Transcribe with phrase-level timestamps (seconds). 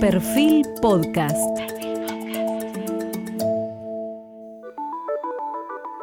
[0.00, 1.36] Perfil Podcast.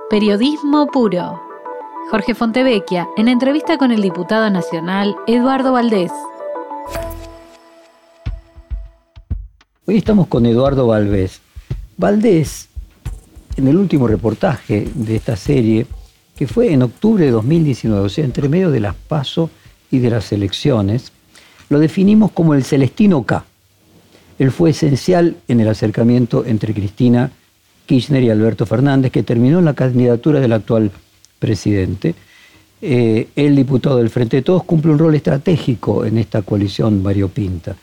[0.10, 1.42] Periodismo puro.
[2.12, 6.12] Jorge Fontevecchia, en entrevista con el diputado nacional Eduardo Valdés.
[9.86, 11.40] Hoy estamos con Eduardo Valdés.
[11.96, 12.68] Valdés,
[13.56, 15.88] en el último reportaje de esta serie,
[16.36, 19.50] que fue en octubre de 2019, o sea, entre medio de las PASO
[19.90, 21.14] y de las elecciones,
[21.70, 23.46] lo definimos como el Celestino K.
[24.38, 27.32] Él fue esencial en el acercamiento entre Cristina
[27.86, 30.92] Kirchner y Alberto Fernández, que terminó en la candidatura del actual
[31.40, 32.16] presidente.
[32.82, 37.76] Eh, el diputado del Frente de Todos cumple un rol estratégico en esta coalición variopinta.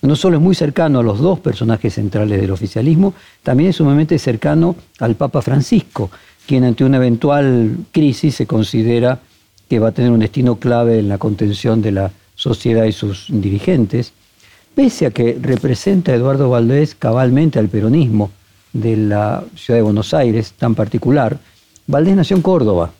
[0.00, 4.18] No solo es muy cercano a los dos personajes centrales del oficialismo, también es sumamente
[4.18, 6.10] cercano al Papa Francisco,
[6.46, 9.20] quien ante una eventual crisis se considera
[9.68, 13.26] que va a tener un destino clave en la contención de la sociedad y sus
[13.28, 14.12] dirigentes,
[14.78, 18.30] pese a que representa a Eduardo Valdés cabalmente al peronismo
[18.72, 21.36] de la ciudad de Buenos Aires tan particular,
[21.88, 22.92] Valdés nació en Córdoba.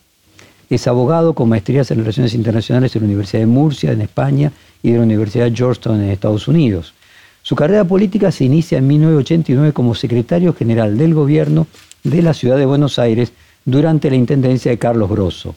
[0.68, 4.50] Es abogado con maestrías en Relaciones Internacionales en la Universidad de Murcia, en España,
[4.82, 6.94] y de la Universidad de Georgetown, en Estados Unidos.
[7.42, 11.68] Su carrera política se inicia en 1989 como secretario general del gobierno
[12.02, 13.32] de la ciudad de Buenos Aires
[13.64, 15.54] durante la intendencia de Carlos Grosso.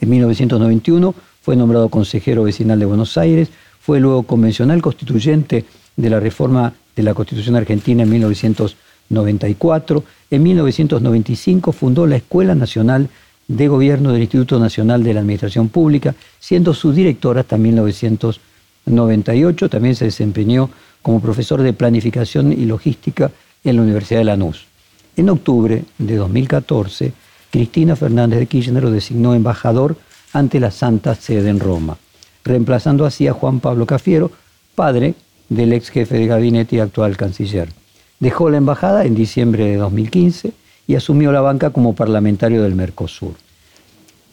[0.00, 3.50] En 1991 fue nombrado consejero vecinal de Buenos Aires,
[3.80, 5.64] fue luego convencional constituyente
[5.96, 10.04] de la reforma de la Constitución Argentina en 1994.
[10.30, 13.08] En 1995 fundó la Escuela Nacional
[13.48, 19.68] de Gobierno del Instituto Nacional de la Administración Pública, siendo su directora hasta 1998.
[19.68, 20.70] También se desempeñó
[21.02, 23.32] como profesor de Planificación y Logística
[23.64, 24.66] en la Universidad de Lanús.
[25.16, 27.12] En octubre de 2014,
[27.50, 29.96] Cristina Fernández de Kirchner lo designó embajador
[30.32, 31.98] ante la Santa Sede en Roma,
[32.44, 34.30] reemplazando así a Juan Pablo Cafiero,
[34.74, 35.14] padre
[35.48, 37.68] del ex jefe de gabinete y actual canciller.
[38.18, 40.52] Dejó la embajada en diciembre de 2015
[40.86, 43.34] y asumió la banca como parlamentario del Mercosur.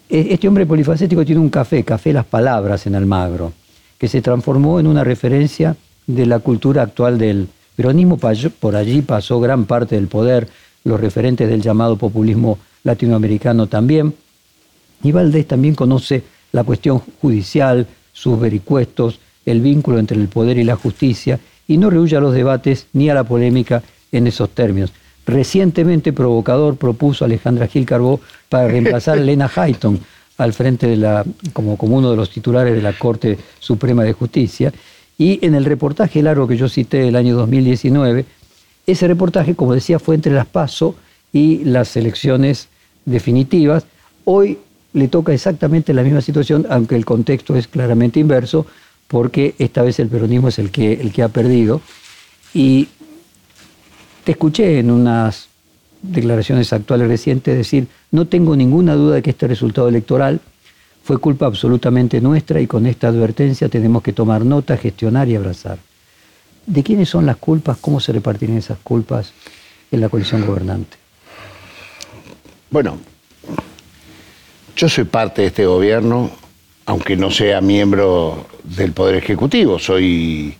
[0.09, 3.53] E, este hombre polifacético tiene un café, Café Las Palabras en Almagro,
[3.97, 5.75] que se transformó en una referencia
[6.05, 8.17] de la cultura actual del peronismo.
[8.17, 10.47] Por allí pasó gran parte del poder,
[10.83, 14.13] los referentes del llamado populismo latinoamericano también.
[15.03, 20.63] Y Valdés también conoce la cuestión judicial, sus vericuestos, el vínculo entre el poder y
[20.63, 24.91] la justicia, y no rehuye a los debates ni a la polémica en esos términos.
[25.27, 28.19] Recientemente Provocador propuso a Alejandra Gil Carbó
[28.49, 29.99] para reemplazar a Elena Hayton
[30.39, 31.23] al frente de la,
[31.53, 34.73] como, como uno de los titulares de la Corte Suprema de Justicia.
[35.17, 38.25] Y en el reportaje largo que yo cité del año 2019,
[38.87, 40.95] ese reportaje, como decía, fue entre las PASO
[41.31, 42.69] y las elecciones
[43.05, 43.85] definitivas.
[44.25, 44.57] Hoy
[44.97, 48.65] le toca exactamente la misma situación, aunque el contexto es claramente inverso,
[49.07, 51.81] porque esta vez el peronismo es el que, el que ha perdido.
[52.53, 52.87] Y
[54.23, 55.49] te escuché en unas
[56.01, 60.39] declaraciones actuales recientes decir, no tengo ninguna duda de que este resultado electoral
[61.03, 65.77] fue culpa absolutamente nuestra y con esta advertencia tenemos que tomar nota, gestionar y abrazar.
[66.65, 67.77] ¿De quiénes son las culpas?
[67.77, 69.31] ¿Cómo se repartirán esas culpas
[69.91, 70.97] en la coalición gobernante?
[72.69, 72.97] Bueno,
[74.77, 76.29] yo soy parte de este gobierno,
[76.85, 80.55] aunque no sea miembro del Poder Ejecutivo, soy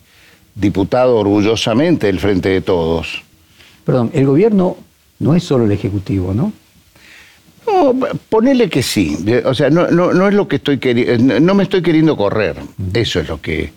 [0.54, 3.22] diputado orgullosamente del Frente de Todos.
[3.84, 4.76] Perdón, el gobierno
[5.20, 6.52] no es solo el Ejecutivo, ¿no?
[7.66, 7.94] No,
[8.28, 9.16] ponele que sí.
[9.44, 12.56] O sea, no, no, es lo que estoy queriendo, no me estoy queriendo correr.
[12.94, 13.72] Eso es lo que...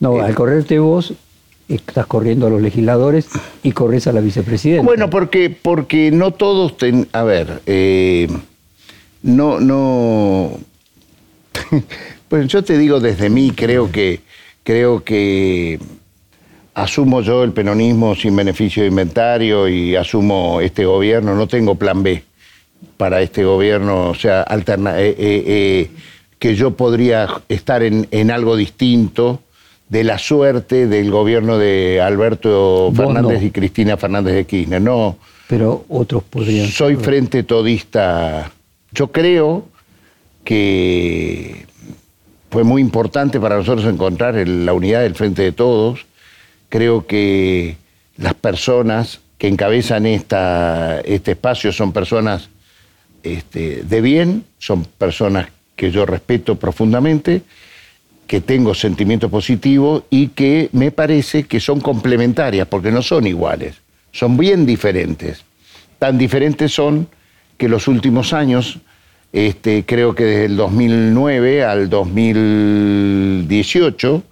[0.00, 1.14] No, al correrte vos,
[1.68, 3.28] estás corriendo a los legisladores
[3.62, 4.84] y corres a la vicepresidenta.
[4.84, 6.74] Bueno, porque, porque no todos...
[7.12, 8.28] a ver, eh,
[9.28, 10.58] no, no.
[12.28, 14.20] pues yo te digo desde mí, creo que,
[14.64, 15.78] creo que
[16.74, 22.02] asumo yo el peronismo sin beneficio de inventario y asumo este gobierno, no tengo plan
[22.02, 22.22] B
[22.96, 25.90] para este gobierno, o sea, alterna, eh, eh, eh,
[26.38, 29.42] que yo podría estar en, en, algo distinto
[29.90, 34.80] de la suerte del gobierno de Alberto Fernández y Cristina Fernández de Kirchner.
[34.80, 35.18] No.
[35.48, 36.68] Pero otros podrían.
[36.68, 38.52] Soy frente todista
[38.98, 39.64] yo creo
[40.42, 41.66] que
[42.50, 46.06] fue muy importante para nosotros encontrar la unidad del Frente de Todos.
[46.68, 47.76] Creo que
[48.16, 52.48] las personas que encabezan esta, este espacio son personas
[53.22, 55.46] este, de bien, son personas
[55.76, 57.42] que yo respeto profundamente,
[58.26, 63.76] que tengo sentimiento positivo y que me parece que son complementarias, porque no son iguales,
[64.10, 65.44] son bien diferentes.
[66.00, 67.06] Tan diferentes son
[67.56, 68.80] que los últimos años,
[69.32, 74.22] este, creo que desde el 2009 al 2018,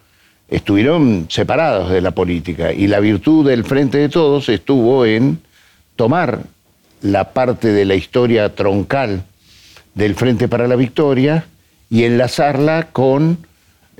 [0.48, 5.40] estuvieron separados de la política y la virtud del Frente de Todos estuvo en
[5.96, 6.44] tomar
[7.02, 9.24] la parte de la historia troncal
[9.94, 11.46] del Frente para la Victoria
[11.90, 13.38] y enlazarla con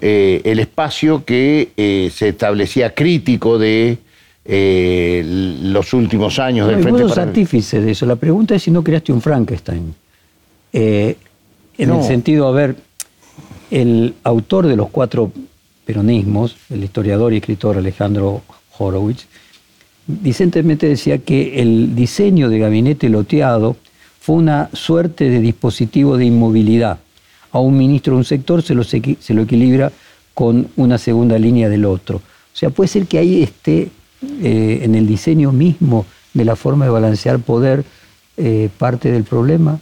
[0.00, 3.99] eh, el espacio que eh, se establecía crítico de
[4.44, 5.22] eh,
[5.62, 8.06] los últimos años del Frente para la artífice de eso.
[8.06, 9.94] La pregunta es si no creaste un Frankenstein.
[10.72, 11.16] En
[11.78, 12.76] el sentido, a ver,
[13.70, 15.32] el autor de los cuatro
[15.84, 18.42] peronismos, el historiador y escritor Alejandro
[18.78, 19.26] Horowitz,
[20.06, 23.76] decentemente decía que el diseño de gabinete loteado
[24.20, 26.98] fue una suerte de dispositivo de inmovilidad.
[27.52, 29.92] A un ministro de un sector se lo, se lo equilibra
[30.34, 32.16] con una segunda línea del otro.
[32.18, 33.90] O sea, puede ser que ahí esté
[34.42, 37.84] eh, en el diseño mismo de la forma de balancear poder
[38.36, 39.78] eh, parte del problema.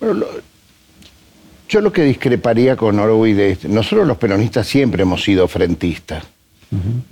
[0.00, 0.24] Bueno,
[1.68, 6.24] yo lo que discreparía con Horowitz es, nosotros los peronistas siempre hemos sido frentistas.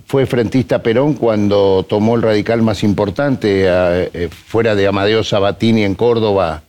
[0.05, 5.95] Fue frentista Perón cuando tomó el radical más importante, eh, fuera de Amadeo Sabatini en
[5.95, 6.63] Córdoba.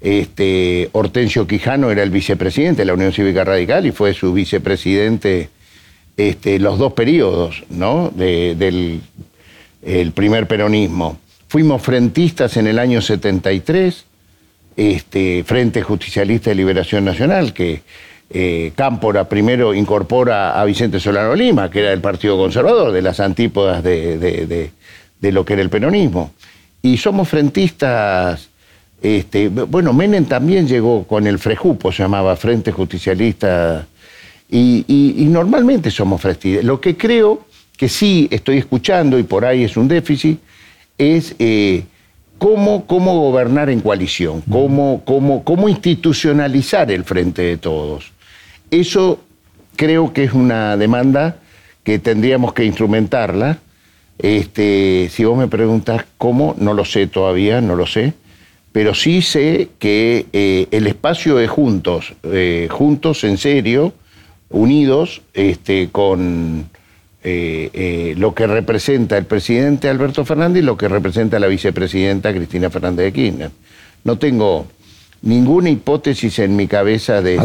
[0.00, 5.48] Este, Hortensio Quijano era el vicepresidente de la Unión Cívica Radical y fue su vicepresidente
[6.16, 8.10] este, los dos periodos ¿no?
[8.14, 9.00] del
[9.82, 11.18] el primer peronismo.
[11.48, 14.04] Fuimos frentistas en el año 73
[14.76, 17.82] este, Frente Justicialista de Liberación Nacional, que
[18.30, 23.20] eh, Cámpora primero incorpora a Vicente Solano Lima, que era del Partido Conservador, de las
[23.20, 24.70] antípodas de,
[25.20, 26.32] lo que era el peronismo.
[26.82, 28.48] Y somos frentistas,
[29.00, 33.86] este, bueno, Menem también llegó con el Frejupo, se llamaba Frente Justicialista,
[34.50, 36.64] y, normalmente somos frentistas.
[36.64, 37.46] Lo que creo
[37.76, 40.40] que sí estoy escuchando, y por ahí es un déficit,
[40.98, 41.34] es...
[41.38, 41.84] Eh,
[42.44, 48.12] cómo, cómo gobernar en coalición, cómo, cómo, cómo institucionalizar el frente de todos.
[48.70, 49.18] Eso
[49.76, 51.38] creo que es una demanda
[51.84, 53.60] que tendríamos que instrumentarla.
[54.18, 58.12] Este, si vos me preguntas cómo, no lo sé todavía, no lo sé,
[58.72, 63.94] pero sí sé que eh, el espacio de juntos, eh, juntos en serio,
[64.50, 66.68] unidos, este, con
[67.26, 72.34] eh, eh, lo que representa el presidente Alberto Fernández y lo que representa la vicepresidenta
[72.34, 73.50] Cristina Fernández de Kirchner.
[74.04, 74.66] No tengo
[75.22, 77.38] ninguna hipótesis en mi cabeza de,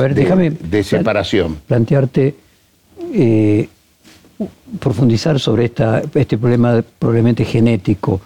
[0.60, 1.60] de, separación.
[1.66, 2.36] Plantearte,
[3.14, 3.70] eh,
[4.82, 8.20] profundizar sobre esta, este problema probablemente genético.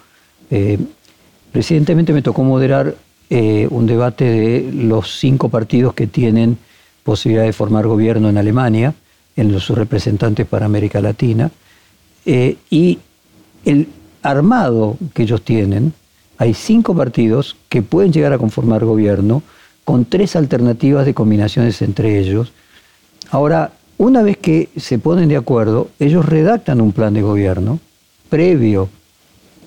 [1.52, 2.96] recientemente me tocó moderar
[3.30, 6.58] un debate de los cinco partidos que tienen
[7.04, 8.92] posibilidad de formar gobierno en Alemania
[9.36, 11.50] en sus representantes para América Latina,
[12.26, 12.98] eh, y
[13.64, 13.88] el
[14.22, 15.92] armado que ellos tienen,
[16.38, 19.42] hay cinco partidos que pueden llegar a conformar gobierno
[19.84, 22.52] con tres alternativas de combinaciones entre ellos.
[23.30, 27.78] Ahora, una vez que se ponen de acuerdo, ellos redactan un plan de gobierno
[28.28, 28.88] previo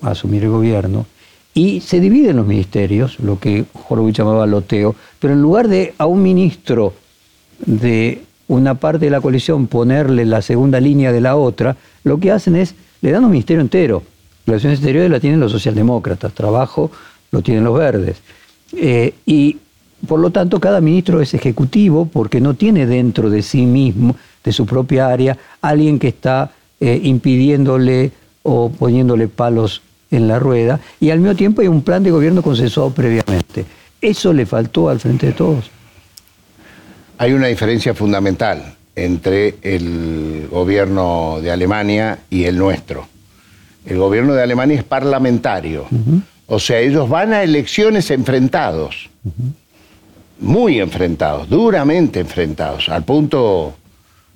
[0.02, 1.06] a asumir el gobierno
[1.54, 6.06] y se dividen los ministerios, lo que Horowitz llamaba loteo, pero en lugar de a
[6.06, 6.92] un ministro
[7.64, 12.32] de una parte de la coalición ponerle la segunda línea de la otra, lo que
[12.32, 14.02] hacen es, le dan un ministerio entero.
[14.46, 16.90] Relaciones exteriores la tienen los socialdemócratas, trabajo
[17.30, 18.16] lo tienen los verdes.
[18.72, 19.58] Eh, y
[20.06, 24.52] por lo tanto, cada ministro es ejecutivo porque no tiene dentro de sí mismo, de
[24.52, 28.12] su propia área, alguien que está eh, impidiéndole
[28.42, 30.80] o poniéndole palos en la rueda.
[31.00, 33.66] Y al mismo tiempo hay un plan de gobierno consensuado previamente.
[34.00, 35.70] Eso le faltó al frente de todos
[37.18, 43.06] hay una diferencia fundamental entre el gobierno de Alemania y el nuestro.
[43.84, 45.86] El gobierno de Alemania es parlamentario,
[46.46, 49.10] o sea, ellos van a elecciones enfrentados,
[50.40, 53.74] muy enfrentados, duramente enfrentados, al punto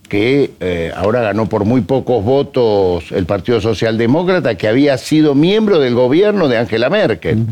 [0.08, 5.78] que eh, ahora ganó por muy pocos votos el Partido Socialdemócrata, que había sido miembro
[5.78, 7.46] del gobierno de Angela Merkel.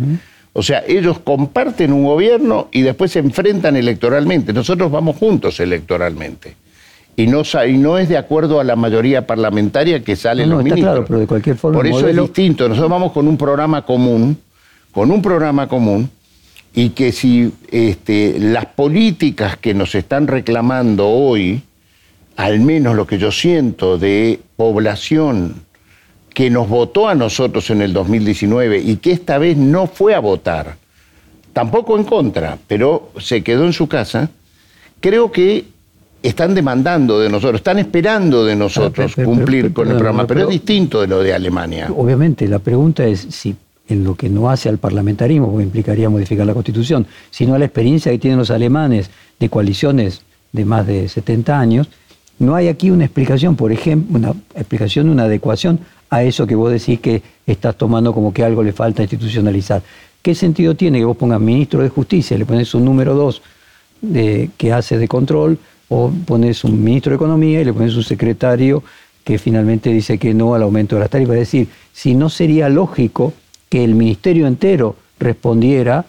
[0.53, 4.53] O sea, ellos comparten un gobierno y después se enfrentan electoralmente.
[4.53, 6.57] Nosotros vamos juntos electoralmente.
[7.17, 10.77] Y no, no es de acuerdo a la mayoría parlamentaria que sale no, los está
[10.77, 11.79] Claro, pero de cualquier forma.
[11.79, 12.69] Por eso es distinto.
[12.69, 14.39] Nosotros vamos con un programa común,
[14.91, 16.11] con un programa común,
[16.75, 21.63] y que si este, las políticas que nos están reclamando hoy,
[22.37, 25.63] al menos lo que yo siento de población
[26.35, 30.21] que nos votó a nosotros en el 2019 y que esta vez no fue a
[30.21, 30.77] votar,
[31.53, 34.31] tampoco en contra, pero se quedó en su casa,
[35.01, 35.65] creo que
[36.23, 41.01] están demandando de nosotros, están esperando de nosotros cumplir con el programa, pero, es distinto
[41.01, 41.89] de lo de Alemania.
[41.97, 43.57] Obviamente, la pregunta es si
[43.89, 47.65] en lo que no hace al parlamentarismo, porque implicaría modificar la constitución, sino a la
[47.65, 49.11] experiencia que tienen los alemanes
[49.41, 50.23] de coaliciones
[50.53, 51.89] de más de 70 años,
[52.39, 56.71] no hay aquí una explicación, por ejemplo, una explicación, una adecuación a eso que vos
[56.73, 59.83] decís que estás tomando como que algo le falta institucionalizar.
[60.21, 63.41] ¿Qué sentido tiene que vos pongas ministro de Justicia, le pones un número dos
[64.03, 68.05] de, que hace de control, o pones un ministro de Economía y le pones un
[68.05, 68.83] secretario
[69.25, 71.35] que finalmente dice que no al aumento de las tarifas?
[71.35, 73.33] Es decir, si no sería lógico
[73.69, 76.05] que el ministerio entero respondiera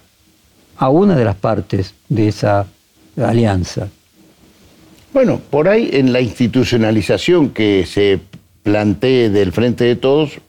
[0.77, 2.65] a una de las partes de esa
[3.17, 3.87] alianza.
[5.13, 8.19] Bueno, por ahí en la institucionalización que se
[8.63, 10.39] plantee del Frente de Todos,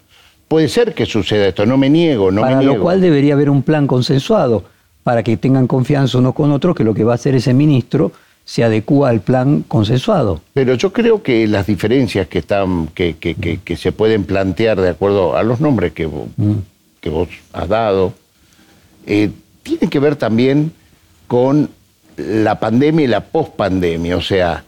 [0.49, 2.85] puede ser que suceda esto, no me niego, no Para me lo niego.
[2.85, 4.65] cual debería haber un plan consensuado
[5.03, 8.13] para que tengan confianza unos con otros que lo que va a hacer ese ministro
[8.45, 10.41] se adecúa al plan consensuado.
[10.53, 14.81] Pero yo creo que las diferencias que están, que, que- que- que se pueden plantear
[14.81, 16.55] de acuerdo a los nombres que, vo- Mm.
[17.01, 18.13] que vos has dado,
[19.07, 19.31] eh,
[19.63, 20.73] tienen que ver también
[21.29, 21.71] con
[22.17, 24.17] la pandemia y la pospandemia.
[24.17, 24.65] O sea,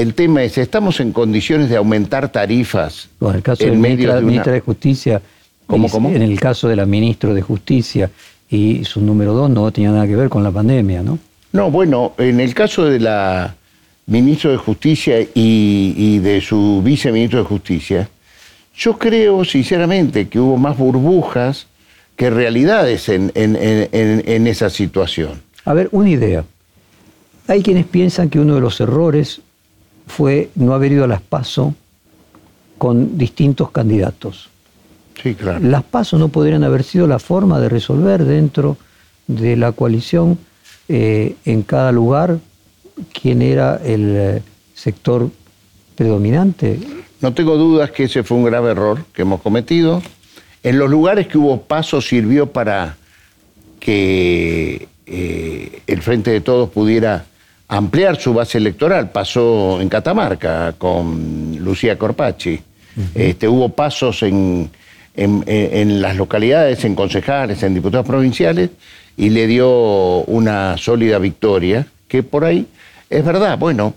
[0.00, 3.80] el tema es, ¿estamos en condiciones de aumentar tarifas en el caso en de la
[3.80, 5.22] medio ministra, de una- ministra de Justicia,
[5.66, 6.10] ¿Cómo, cómo?
[6.10, 8.10] en el caso de la ministra de Justicia
[8.50, 11.18] y su número dos no tenía nada que ver con la pandemia, ¿no?
[11.52, 13.54] No, bueno, en el caso de la
[14.06, 18.08] ministra de Justicia y, y de su viceministro de Justicia,
[18.76, 21.66] yo creo sinceramente que hubo más burbujas
[22.16, 25.40] que realidades en, en- en- en- en esa situación.
[25.64, 26.44] A ver, una idea.
[27.46, 29.40] Hay quienes piensan que uno de los errores
[30.08, 31.74] fue no haber ido a las PASO
[32.76, 34.48] con distintos candidatos.
[35.22, 35.60] Sí, claro.
[35.60, 38.76] Las PASO no podrían haber sido la forma de resolver dentro
[39.26, 40.38] de la coalición
[40.88, 42.38] eh, en cada lugar
[43.20, 44.42] quién era el eh,
[44.74, 45.30] sector
[45.94, 46.78] predominante.
[47.20, 50.02] No tengo dudas que ese fue un grave error que hemos cometido.
[50.62, 52.96] En los lugares que hubo paso sirvió para
[53.80, 57.26] que eh, el Frente de Todos pudiera
[57.68, 59.10] ampliar su base electoral.
[59.10, 62.60] Pasó en Catamarca con Lucía Corpachi.
[63.14, 64.70] este, hubo pasos en,
[65.14, 68.70] en- las localidades, en concejales, en diputados provinciales,
[69.16, 72.66] y le dio una sólida victoria, que por ahí
[73.10, 73.94] es verdad, bueno,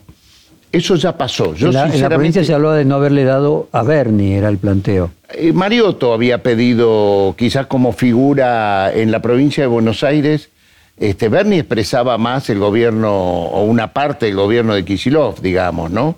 [0.71, 1.53] eso ya pasó.
[1.55, 4.49] Yo en, la, en la provincia se hablaba de no haberle dado a Bernie, era
[4.49, 5.11] el planteo.
[5.33, 10.49] eh, Mariotto había pedido, quizás como figura en la provincia de Buenos Aires,
[10.97, 16.15] este, Bernie expresaba más el gobierno, o una parte del gobierno de Kisilov, digamos, ¿no?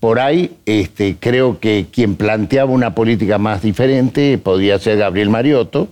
[0.00, 5.88] Por ahí este, creo que quien planteaba una política más diferente podía ser Gabriel Mariotto,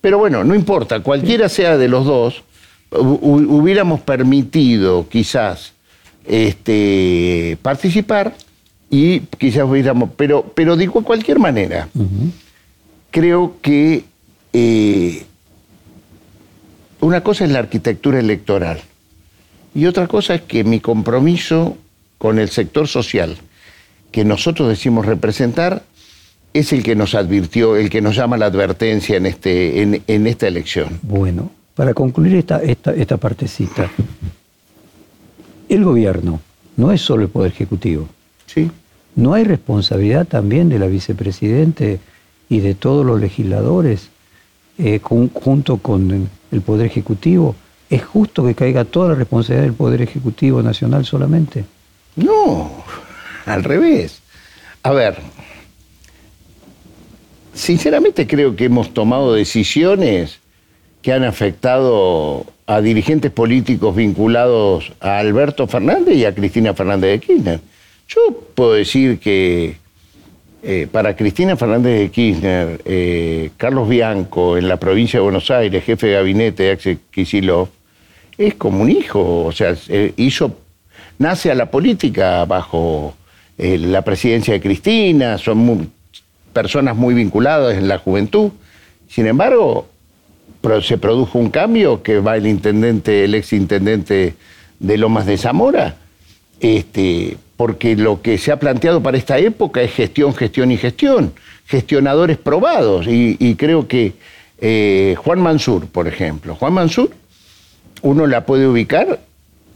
[0.00, 2.42] pero bueno, no importa, cualquiera sea de los dos,
[2.90, 5.72] hu- hu- hubiéramos permitido quizás
[6.26, 8.34] este, participar
[8.88, 11.88] y quizás hubiéramos, pero, pero de cualquier manera,
[13.10, 14.04] creo que
[14.52, 15.24] eh,
[17.00, 18.80] una cosa es la arquitectura electoral
[19.74, 21.76] y otra cosa es que mi compromiso
[22.18, 23.36] con el sector social
[24.10, 25.84] que nosotros decimos representar
[26.52, 30.26] es el que nos advirtió, el que nos llama la advertencia en, este, en, en
[30.26, 30.98] esta elección.
[31.02, 33.88] Bueno, para concluir esta, esta, esta partecita,
[35.68, 36.40] el gobierno
[36.76, 38.08] no es solo el Poder Ejecutivo.
[38.46, 38.70] ¿sí?
[39.14, 42.00] ¿No hay responsabilidad también de la vicepresidente
[42.48, 44.08] y de todos los legisladores
[44.82, 47.54] eh, junto con el Poder Ejecutivo?
[47.90, 51.64] ¿Es justo que caiga toda la responsabilidad del Poder Ejecutivo Nacional solamente?
[52.16, 52.70] No,
[53.46, 54.22] al revés.
[54.82, 55.18] A ver,
[57.52, 60.38] sinceramente creo que hemos tomado decisiones
[61.02, 67.20] que han afectado a dirigentes políticos vinculados a Alberto Fernández y a Cristina Fernández de
[67.20, 67.60] Kirchner.
[68.08, 68.20] Yo
[68.54, 69.76] puedo decir que
[70.62, 75.82] eh, para Cristina Fernández de Kirchner, eh, Carlos Bianco en la provincia de Buenos Aires,
[75.82, 77.70] jefe de gabinete de Axel Kicillof,
[78.36, 80.58] es como un hijo, o sea, eh, hizo,
[81.18, 83.14] nace a la política bajo
[83.56, 85.92] la presidencia de Cristina, son
[86.54, 88.52] personas muy vinculadas en la juventud.
[89.06, 89.86] Sin embargo,
[90.82, 94.34] se produjo un cambio que va el intendente, el ex intendente
[94.78, 95.96] de Lomas de Zamora,
[96.60, 101.32] este, porque lo que se ha planteado para esta época es gestión, gestión y gestión,
[101.66, 103.06] gestionadores probados.
[103.08, 104.14] Y, creo que
[104.60, 107.10] eh, Juan Mansur, por ejemplo, Juan Mansur,
[108.02, 109.20] uno la puede ubicar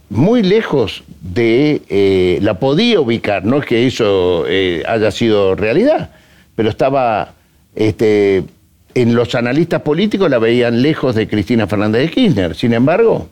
[0.09, 6.11] muy lejos de, eh, la podía ubicar, no es que eso eh, haya sido realidad,
[6.55, 7.33] pero estaba,
[7.75, 8.43] este,
[8.93, 12.55] en los analistas políticos la veían lejos de Cristina Fernández de Kirchner.
[12.55, 13.29] Sin embargo,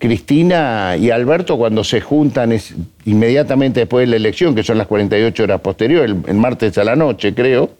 [0.00, 4.88] Cristina y Alberto cuando se juntan es inmediatamente después de la elección, que son las
[4.88, 7.70] 48 horas posteriores, el, martes a la noche creo,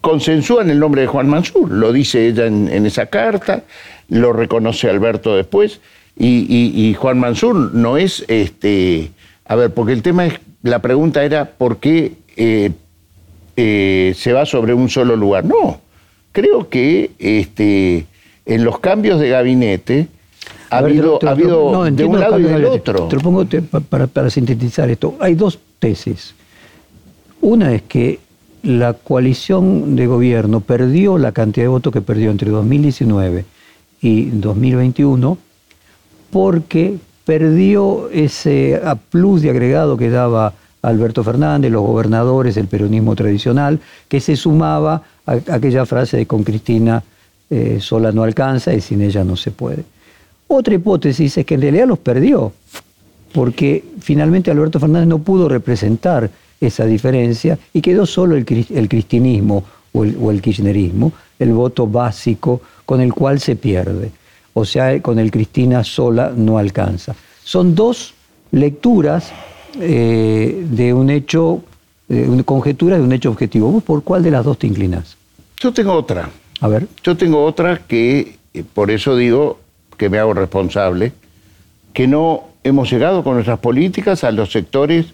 [0.00, 3.64] consensúan el nombre de Juan Mansur, lo dice ella en, esa carta,
[4.08, 5.80] lo reconoce Alberto después,
[6.16, 9.10] y Juan Mansur no es, este,
[9.44, 12.70] a ver, porque el tema es la pregunta era por qué eh,
[13.56, 15.44] eh, se va sobre un solo lugar.
[15.44, 15.80] No,
[16.30, 18.06] creo que este,
[18.46, 20.08] en los cambios de gabinete
[20.72, 23.08] ha habido, ha habido de un lado y del otro.
[23.08, 23.44] Te lo pongo
[23.88, 25.16] para, para sintetizar esto.
[25.20, 26.34] Hay dos tesis.
[27.40, 28.20] Una es que
[28.62, 33.44] la coalición de gobierno perdió la cantidad de votos que perdió entre 2019
[34.00, 35.38] y 2021
[36.30, 43.80] porque perdió ese plus de agregado que daba Alberto Fernández, los gobernadores, el peronismo tradicional,
[44.08, 47.02] que se sumaba a aquella frase de con Cristina
[47.50, 49.84] eh, sola no alcanza y sin ella no se puede.
[50.54, 52.52] Otra hipótesis es que en realidad los perdió,
[53.32, 56.30] porque finalmente Alberto Fernández no pudo representar
[56.60, 62.60] esa diferencia y quedó solo el, cristinismo o el, o el kirchnerismo, el voto básico
[62.84, 64.10] con el cual se pierde
[64.54, 67.14] o sea, con el Cristina sola no alcanza.
[67.44, 68.14] Son dos
[68.50, 69.32] lecturas
[69.80, 71.62] eh, de un hecho,
[72.08, 73.70] eh, una conjetura de un hecho objetivo.
[73.70, 75.16] ¿Vos por cuál de las dos te inclinas?
[75.58, 76.28] Yo tengo otra.
[76.60, 76.86] A ver.
[77.02, 79.58] Yo tengo otra que, eh, por eso digo
[80.02, 81.12] que me hago responsable,
[81.92, 85.06] que no hemos llegado con nuestras políticas a los sectores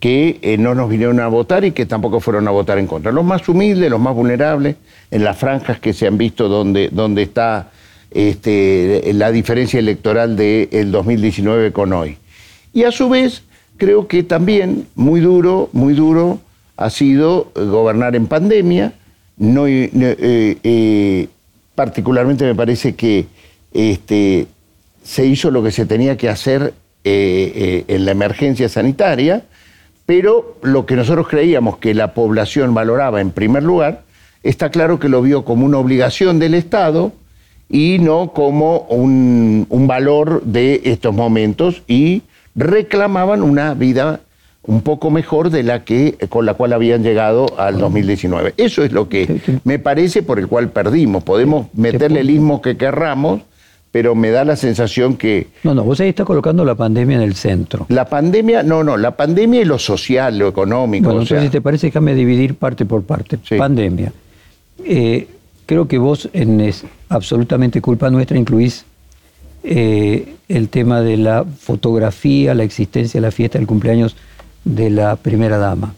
[0.00, 3.10] que no nos vinieron a votar y que tampoco fueron a votar en contra.
[3.10, 4.76] Los más humildes, los más vulnerables,
[5.10, 7.70] en las franjas que se han visto donde, donde está
[8.10, 12.18] este, la diferencia electoral del 2019 con hoy.
[12.74, 13.44] Y a su vez,
[13.78, 16.38] creo que también muy duro, muy duro
[16.76, 18.92] ha sido gobernar en pandemia.
[19.38, 21.28] No, eh, eh,
[21.74, 23.37] particularmente me parece que
[23.72, 24.46] este,
[25.02, 29.44] se hizo lo que se tenía que hacer eh, en la emergencia sanitaria,
[30.06, 34.02] pero lo que nosotros creíamos que la población valoraba en primer lugar,
[34.42, 37.12] está claro que lo vio como una obligación del Estado
[37.68, 42.22] y no como un, valor de estos momentos y
[42.54, 44.20] reclamaban una vida
[44.62, 48.54] un poco mejor de la que con la cual habían llegado al 2019.
[48.56, 51.22] Eso es lo que me parece por el cual perdimos.
[51.24, 53.42] Podemos meterle el ismo que querramos,
[53.90, 55.48] pero me da la sensación que...
[55.62, 57.86] No, no, vos ahí estás colocando la pandemia en el centro.
[57.88, 61.04] La pandemia, no, no, la pandemia y lo social, lo económico.
[61.04, 63.38] Bueno, entonces si te parece, déjame dividir parte por parte.
[63.56, 64.12] Pandemia.
[64.84, 65.26] Eh,
[65.66, 68.84] creo que vos, en es absolutamente culpa nuestra, incluís
[69.64, 74.16] eh, el tema de la fotografía, la existencia de la fiesta del cumpleaños
[74.64, 75.94] de la primera dama.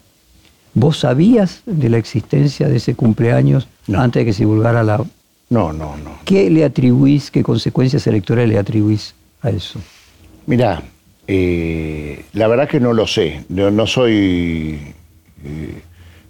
[0.74, 5.04] ¿Vos sabías de la existencia de ese cumpleaños antes de que se divulgara la...
[5.50, 6.18] No, no, no.
[6.24, 9.80] ¿Qué le atribuís, qué consecuencias electorales le atribuís a eso?
[10.46, 10.82] Mirá,
[11.26, 13.44] eh, la verdad que no lo sé.
[13.48, 14.78] No, soy...
[15.44, 15.82] Eh,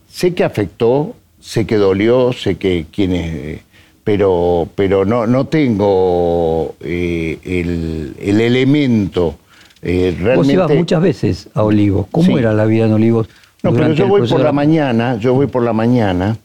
[0.08, 3.60] sé que afectó sé que dolió, sé que quienes...
[4.04, 9.36] Pero, pero no, no tengo eh, el, elemento
[9.82, 10.36] eh, realmente...
[10.36, 12.06] Vos ibas muchas veces a Olivos.
[12.10, 13.28] ¿Cómo era la vida en Olivos?
[13.62, 16.38] No, pero yo voy por la mañana, yo voy por la mañana,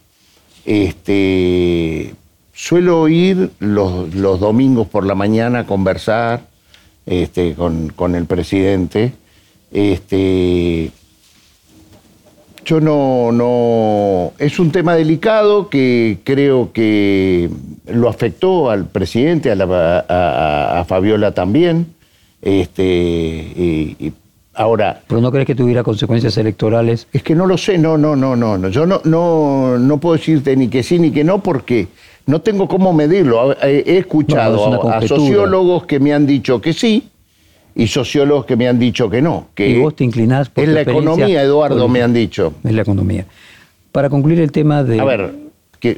[0.66, 2.14] este,
[2.56, 6.48] suelo ir los, los domingos por la mañana a conversar
[7.06, 9.14] este, con, con el presidente,
[9.72, 10.92] este,
[12.66, 14.34] yo no, no.
[14.40, 17.50] Es un tema delicado que creo que
[17.86, 21.94] lo afectó al presidente, a, Fabiola también.
[22.42, 24.14] Este, y,
[24.56, 25.02] ahora.
[25.08, 27.08] ¿Pero no crees que tuviera consecuencias electorales?
[27.14, 28.70] Es que no lo sé, no, no, no, no.
[28.70, 31.88] Yo no, no, no puedo decirte ni que sí ni que no porque
[32.26, 33.56] no tengo cómo medirlo.
[33.62, 37.10] He escuchado a sociólogos que me han dicho que sí
[37.76, 39.50] y sociólogos que me han dicho que no.
[39.54, 42.54] Que y vos te inclinás por Es la economía, Eduardo, me han dicho.
[42.64, 43.26] Es la economía.
[43.92, 45.00] Para concluir el tema de...
[45.00, 45.34] A ver,
[45.80, 45.98] que,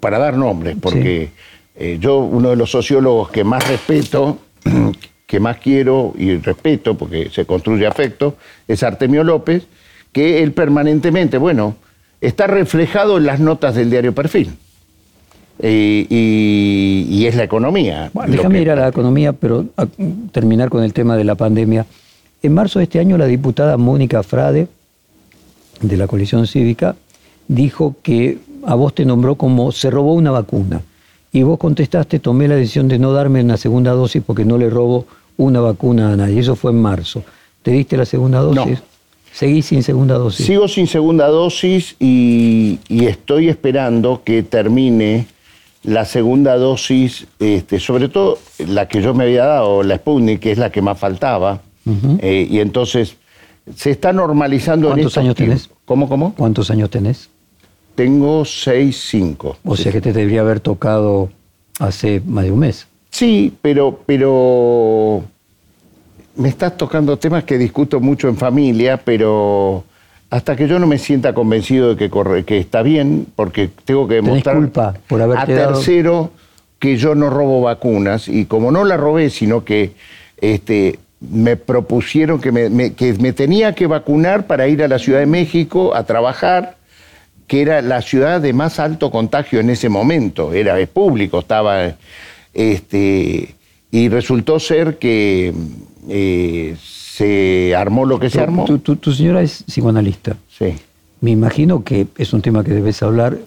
[0.00, 1.30] para dar nombres, porque
[1.76, 4.38] eh, yo, uno de los sociólogos que más respeto,
[5.26, 9.66] que más quiero y respeto, porque se construye afecto, es Artemio López,
[10.12, 11.76] que él permanentemente, bueno,
[12.20, 14.56] está reflejado en las notas del diario Perfil.
[15.62, 18.10] Y, es la economía.
[18.26, 19.66] déjame ir a la economía, pero
[20.32, 21.86] terminar con el tema de la pandemia.
[22.42, 24.68] En marzo de este año, la diputada Mónica Frade,
[25.80, 26.96] de la coalición cívica,
[27.48, 30.82] dijo que a vos te nombró como se robó una vacuna.
[31.32, 34.70] Y vos contestaste, tomé la decisión de no darme una segunda dosis porque no le
[34.70, 36.40] robo una vacuna a nadie.
[36.40, 37.24] Eso fue en marzo.
[37.62, 38.80] ¿Te diste la segunda dosis?
[38.80, 38.94] No.
[39.32, 40.46] ¿Seguís sin segunda dosis?
[40.46, 45.26] Sigo sin segunda dosis y estoy esperando que termine
[45.84, 50.52] la segunda dosis, este, sobre todo la que yo me había dado, la Sputnik, que
[50.52, 51.60] es la que más faltaba,
[52.20, 53.16] eh, y entonces
[53.76, 54.88] se está normalizando.
[54.88, 55.70] ¿Cuántos años tenés?
[55.84, 56.34] ¿Cómo, cómo?
[56.34, 57.28] ¿Cuántos años tenés?
[57.94, 59.58] Tengo seis, cinco.
[59.64, 61.30] O sea que te debería haber tocado
[61.78, 62.86] hace más de un mes.
[63.10, 65.22] Sí, pero, pero
[66.36, 69.84] me estás tocando temas que discuto mucho en familia, pero
[70.30, 74.08] hasta que yo no me sienta convencido de que, corre, que está bien, porque tengo
[74.08, 76.30] que demostrar culpa por a dado- tercero
[76.78, 78.28] que yo no robo vacunas.
[78.28, 79.92] Y como no la robé, sino que
[80.40, 84.98] este, me propusieron que me, me- que me tenía que vacunar para ir a la
[84.98, 86.76] Ciudad de México a trabajar,
[87.46, 91.94] que era la ciudad de más alto contagio en ese momento, era público, estaba,
[92.52, 93.54] este,
[93.90, 95.52] y resultó ser que
[96.08, 96.74] eh,
[97.16, 98.64] se armó lo que se armó.
[98.64, 100.36] Tu, tu- tu señora es psicoanalista.
[100.48, 100.74] Sí.
[101.20, 103.38] Me imagino que es un tema que debes hablar,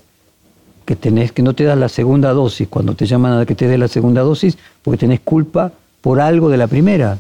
[0.86, 3.68] que tenés, que no te das la segunda dosis, cuando te llaman a que te
[3.68, 7.18] des la segunda dosis, porque tenés culpa por algo de la primera.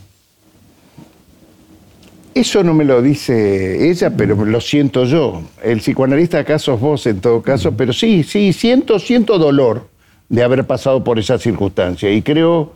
[2.33, 5.41] Eso no me lo dice ella, pero lo siento yo.
[5.63, 9.89] El psicoanalista acá sos vos en todo caso, pero sí, sí, siento, siento dolor
[10.29, 12.73] de haber pasado por esa circunstancia y creo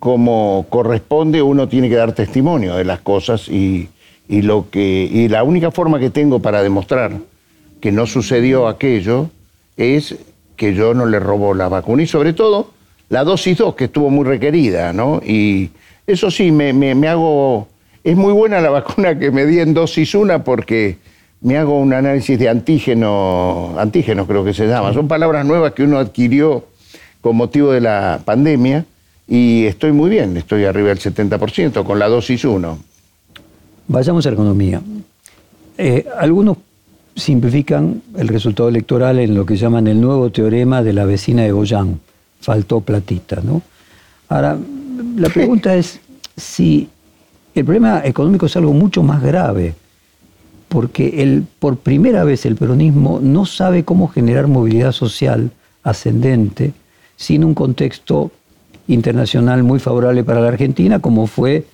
[0.00, 3.88] como corresponde uno tiene que dar testimonio de las cosas y,
[4.28, 7.12] y lo que y la única forma que tengo para demostrar
[7.80, 9.28] que no sucedió aquello
[9.76, 10.16] es
[10.56, 12.70] que yo no le robo la vacuna y sobre todo
[13.10, 15.20] la dosis 2 que estuvo muy requerida, ¿no?
[15.24, 15.70] Y
[16.06, 17.66] eso sí, me, me- me hago...
[18.04, 20.96] Es muy buena la vacuna que me di en dosis 1 porque
[21.40, 24.92] me hago un análisis de antígeno, antígenos creo que se llama.
[24.92, 26.64] Son palabras nuevas que uno adquirió
[27.20, 28.84] con motivo de la pandemia
[29.30, 32.78] y estoy muy bien, estoy arriba del 70% con la dosis 1.
[33.86, 34.82] Vayamos a economía.
[35.78, 36.58] Eh, algunos
[37.14, 41.52] simplifican el resultado electoral en lo que llaman el nuevo teorema de la vecina de
[41.52, 42.00] Goyán.
[42.40, 43.62] Faltó platita, ¿no?
[44.28, 44.58] Ahora,
[45.16, 46.00] la pregunta es
[46.36, 46.88] si
[47.54, 49.74] el problema económico es algo mucho más grave,
[50.68, 55.52] porque el, por primera vez el peronismo no sabe cómo generar movilidad social
[55.84, 56.72] ascendente
[57.16, 58.32] sin un contexto
[58.92, 61.64] internacional muy favorable para la Argentina, como fue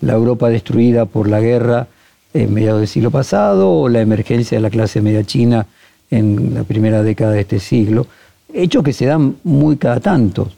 [0.00, 1.88] la Europa destruida por la guerra
[2.34, 5.66] en mediados del siglo pasado o la emergencia de la clase media china
[6.10, 8.06] en la primera década de este siglo,
[8.52, 10.50] hechos que se dan muy cada tanto.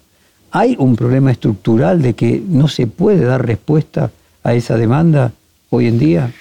[0.51, 4.11] Hay un problema estructural de que no se puede dar respuesta
[4.43, 5.33] a esa demanda
[5.71, 6.33] hoy en día.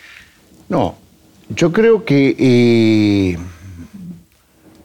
[0.69, 0.95] No,
[1.49, 3.37] yo creo que, eh,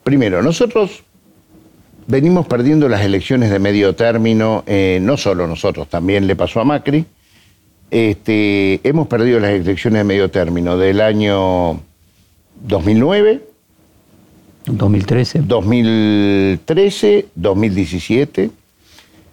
[0.03, 1.03] primero, nosotros
[2.09, 6.65] venimos perdiendo las elecciones de medio término, eh, no solo nosotros, también le pasó a
[6.65, 7.05] Macri.
[7.91, 11.81] Este, hemos perdido las elecciones de medio término del año
[12.67, 13.43] 2009,
[14.67, 15.43] 2013.
[15.47, 18.51] 2013, 2017,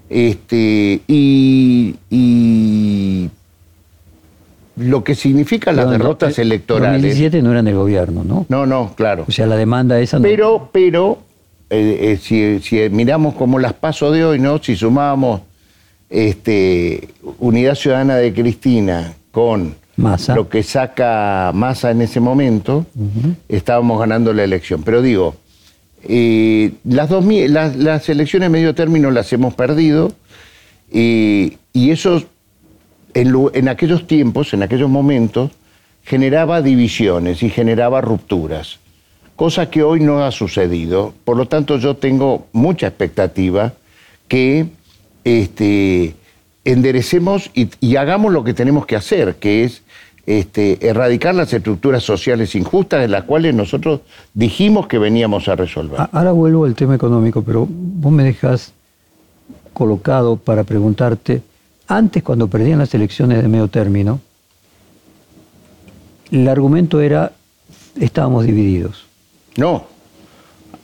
[0.10, 3.30] este, y, y
[4.78, 7.02] lo que significa las Perdón, derrotas eh, electorales.
[7.02, 8.46] 2017 no era en el gobierno, ¿no?
[8.48, 9.26] No, no, claro.
[9.28, 10.24] O sea, la demanda esa no.
[10.24, 11.20] Pero, pero,
[11.70, 14.62] eh, eh, si, si miramos como las pasos de hoy, ¿no?
[14.62, 15.42] Si sumábamos
[16.10, 19.76] este, Unidad Ciudadana de Cristina con
[20.36, 22.86] lo que saca Massa en ese momento,
[23.48, 24.84] estábamos ganando la elección.
[24.84, 25.36] Pero digo,
[26.04, 30.12] eh, las, dos, las, las elecciones medio término las hemos perdido
[30.92, 32.24] y, y eso
[33.14, 35.52] en aquellos tiempos, en aquellos momentos,
[36.04, 38.80] generaba divisiones y generaba rupturas,
[39.36, 41.14] cosa que hoy no ha sucedido.
[41.24, 43.74] Por lo tanto, yo tengo mucha expectativa
[44.28, 44.68] que
[45.24, 46.16] este,
[46.64, 49.84] enderecemos y, hagamos lo que tenemos que hacer, que es
[50.26, 54.02] este, erradicar las estructuras sociales injustas de las cuales nosotros
[54.34, 56.00] dijimos que veníamos a resolver.
[56.12, 58.74] Ahora vuelvo al tema económico, pero vos me dejas
[59.74, 61.42] colocado para preguntarte,
[61.88, 64.20] antes cuando perdían las elecciones de medio término,
[66.32, 67.34] el argumento era,
[68.00, 69.05] estábamos divididos.
[69.58, 69.86] No.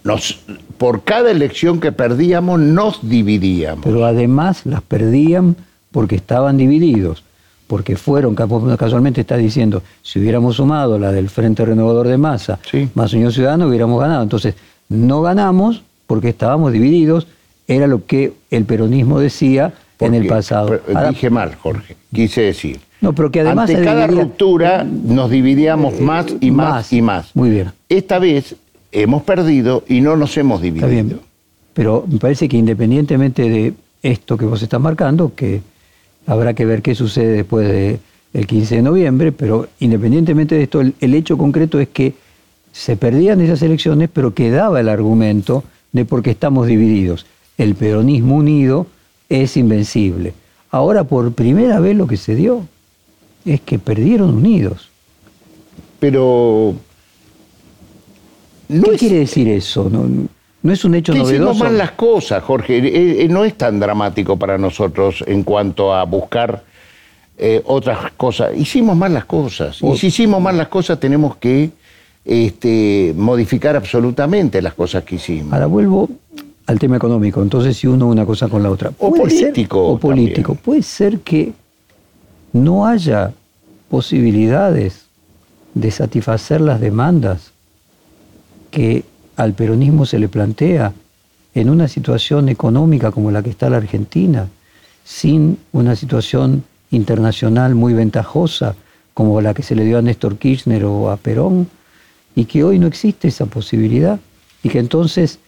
[0.04, 0.40] Nos,
[0.78, 3.84] por cada elección que perdíamos, nos dividíamos.
[3.86, 5.56] Pero además las perdían
[5.92, 7.24] porque estaban divididos,
[7.68, 12.90] porque fueron, casualmente está diciendo, si hubiéramos sumado la del Frente Renovador de Masa, Sí.
[12.96, 14.24] más Unión Ciudadana, hubiéramos ganado.
[14.24, 14.56] Entonces,
[14.90, 17.28] no ganamos porque estábamos divididos,
[17.68, 20.80] era lo que el peronismo decía en el pasado.
[21.10, 21.96] dije mal, Jorge.
[22.14, 22.80] Quise decir.
[23.02, 26.94] No, pero que además Ante cada dividía- ruptura nos dividíamos más y más, más.
[26.94, 27.36] y más.
[27.36, 27.72] Muy bien.
[27.90, 28.56] Esta vez
[28.92, 30.88] hemos perdido y no nos hemos dividido.
[30.88, 31.20] Está bien.
[31.74, 35.62] Pero me parece que independientemente de esto que vos estás marcando, que
[36.28, 38.00] habrá que ver qué sucede después de-
[38.34, 42.14] del 15 de noviembre, pero independientemente de esto, el, el hecho concreto es que
[42.72, 47.26] se perdían esas elecciones, pero quedaba el argumento de porque estamos divididos.
[47.58, 48.88] El peronismo unido
[49.28, 50.34] es invencible.
[50.72, 52.66] Ahora, por primera vez lo que se dio
[53.46, 54.90] es que perdieron unidos.
[56.00, 56.74] Pero.
[58.70, 59.90] No ¿Qué es- quiere decir eso?
[59.90, 60.06] No,
[60.64, 61.64] no es un hecho que hicimos novedoso.
[61.66, 62.78] mal las cosas, Jorge.
[62.78, 66.64] Eh, eh, no es tan dramático para nosotros en cuanto a buscar
[67.38, 68.52] eh, otras cosas.
[68.56, 69.80] Hicimos mal las cosas.
[69.82, 71.72] Y si hicimos mal las cosas, tenemos que
[72.24, 75.52] este, modificar absolutamente las cosas que hicimos.
[75.54, 76.08] Ahora vuelvo
[76.68, 77.42] al tema económico.
[77.42, 78.92] Entonces, si uno una cosa con la otra.
[79.00, 80.54] O ser- político o político.
[80.54, 80.64] también.
[80.64, 81.52] Puede ser que
[82.54, 83.34] no haya
[83.90, 85.06] posibilidades
[85.74, 87.52] de satisfacer las demandas
[88.72, 89.04] que
[89.36, 90.94] al peronismo se le plantea
[91.54, 94.48] en una situación económica como la que está la Argentina,
[95.04, 98.76] sin una situación internacional muy ventajosa
[99.14, 101.68] como la que se le dio a Néstor Kirchner o a Perón,
[102.36, 104.20] y que hoy no existe esa posibilidad,
[104.64, 105.40] y que entonces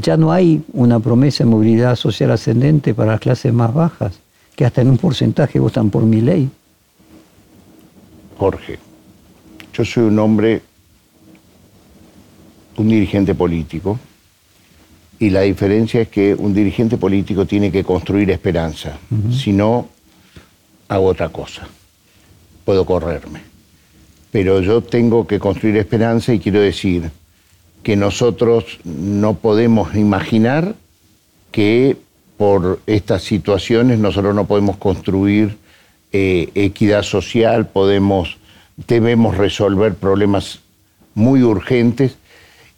[0.00, 4.18] ya no hay una promesa de movilidad social ascendente para las clases más bajas,
[4.56, 6.48] que hasta en un porcentaje votan por mi ley.
[8.38, 8.78] Jorge,
[9.72, 10.62] yo soy un hombre,
[12.76, 13.98] un dirigente político,
[15.18, 18.98] y la diferencia es que un dirigente político tiene que construir esperanza.
[19.30, 19.88] Si no,
[20.88, 21.68] hago otra cosa.
[22.64, 23.40] Puedo correrme.
[24.32, 27.10] Pero yo tengo que construir esperanza y quiero decir
[27.84, 30.74] que nosotros no podemos imaginar
[31.52, 31.96] que
[32.42, 35.58] por estas situaciones nosotros no podemos construir
[36.12, 38.36] eh, equidad social, podemos,
[38.88, 40.58] debemos resolver problemas
[41.14, 42.16] muy urgentes.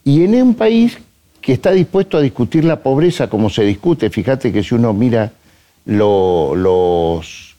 [0.03, 0.99] Y en un país
[1.41, 5.31] que está dispuesto a discutir la pobreza como se discute, fíjate que si uno mira
[5.87, 7.55] lo- los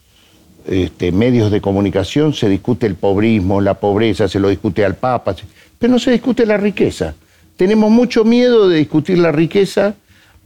[0.68, 5.34] este, medios de comunicación, se discute el pobrismo, la pobreza, se lo discute al Papa,
[5.76, 7.16] pero no se discute la riqueza.
[7.56, 9.96] Tenemos mucho miedo de discutir la riqueza,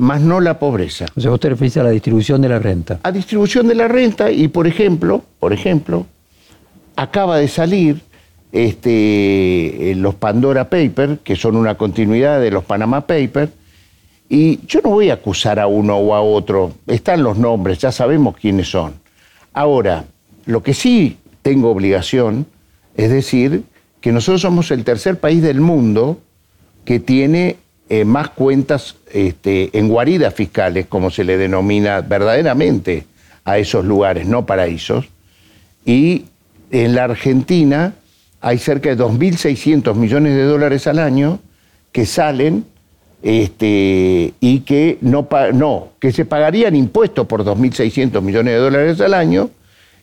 [0.00, 3.00] más no la pobreza O sea, vos te referís a la distribución de la renta.
[3.02, 6.06] a distribución de la renta y por ejemplo, por ejemplo,
[6.96, 8.00] acaba de salir
[8.50, 13.52] este, eh, los Pandora Papers, que son una continuidad de los Panama Papers,
[14.28, 17.92] y yo no voy a acusar a uno o a otro, están los nombres, ya
[17.92, 18.94] sabemos quiénes son.
[19.52, 20.04] Ahora,
[20.46, 22.46] lo que sí tengo obligación
[22.96, 23.64] es decir
[24.00, 26.18] que nosotros somos el tercer país del mundo
[26.84, 27.56] que tiene
[27.92, 33.04] eh, más cuentas este, en guaridas fiscales, como se le denomina verdaderamente
[33.44, 35.08] a esos lugares, no paraísos.
[35.84, 36.26] Y
[36.70, 37.94] en la Argentina
[38.40, 41.40] hay cerca de 2.600 millones de dólares al año
[41.90, 42.64] que salen
[43.24, 45.26] este, y que no,
[45.98, 49.50] que se pagarían impuestos por 2.600 millones de dólares al año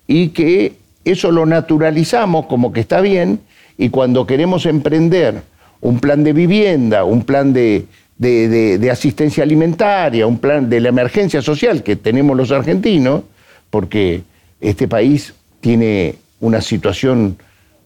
[0.08, 0.74] y que
[1.06, 3.40] eso lo naturalizamos como que está bien
[3.78, 5.42] y cuando queremos emprender
[5.82, 7.86] un plan de vivienda, un plan de,
[8.18, 13.22] de- de- de asistencia alimentaria, un plan de la emergencia social que tenemos los argentinos,
[13.70, 14.22] porque
[14.62, 17.38] este país tiene una situación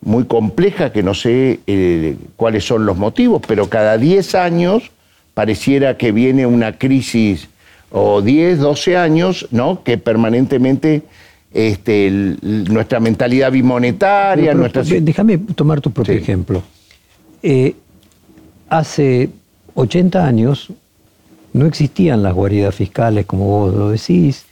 [0.01, 4.91] muy compleja que no sé eh, cuáles son los motivos, pero cada 10 años
[5.33, 7.47] pareciera que viene una crisis,
[7.91, 9.83] o 10, 12 años, ¿no?
[9.83, 11.03] que permanentemente
[11.53, 12.37] este, el-
[12.69, 14.83] nuestra mentalidad bimonetaria, Pero, nuestra...
[14.83, 16.19] Déjame tomar tu propio Sí.
[16.21, 16.63] ejemplo.
[17.43, 17.75] Eh,
[18.69, 19.29] hace
[19.75, 20.69] 80 años
[21.53, 24.45] no existían las guaridas fiscales, como vos lo decís.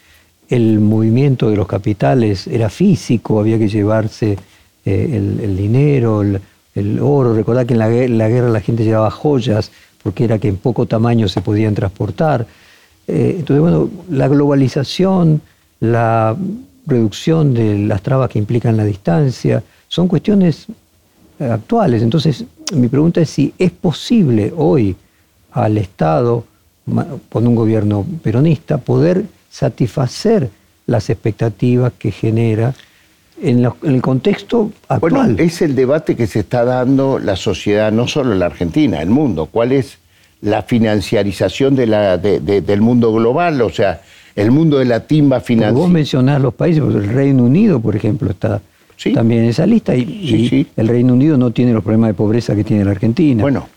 [0.50, 4.38] El movimiento de los capitales era físico, había que llevarse
[4.86, 7.34] eh, el, dinero, el, oro.
[7.36, 9.72] Recordá que en la, gue- la guerra la gente llevaba joyas,
[10.02, 12.48] porque era que en poco tamaño se podían transportar.
[13.08, 15.42] Eh, entonces, bueno, la globalización,
[15.80, 16.36] la
[16.88, 20.66] reducción de las trabas que implican la distancia, son cuestiones
[21.40, 22.02] actuales.
[22.02, 24.96] Entonces, mi pregunta es si es posible hoy
[25.52, 26.46] al Estado,
[27.30, 30.50] con un gobierno peronista, poder satisfacer
[30.88, 32.74] las expectativas que genera
[33.42, 35.40] en, lo- en el contexto Bueno, actual.
[35.40, 39.48] es el debate que se está dando la sociedad, no solo la Argentina, el mundo.
[39.52, 39.98] ¿Cuál es
[40.42, 43.62] la financiarización de la, de- de- del mundo global?
[43.62, 44.02] O sea,
[44.36, 45.88] el mundo de la timba Porque vos financiera.
[45.90, 48.62] mencionás los países, el Reino Unido, por ejemplo, está
[49.00, 49.14] Sí.
[49.14, 50.68] también en esa lista y, Sí, y sí.
[50.76, 53.42] el Reino Unido no tiene los problemas de pobreza que tiene la Argentina.
[53.42, 53.70] Bueno,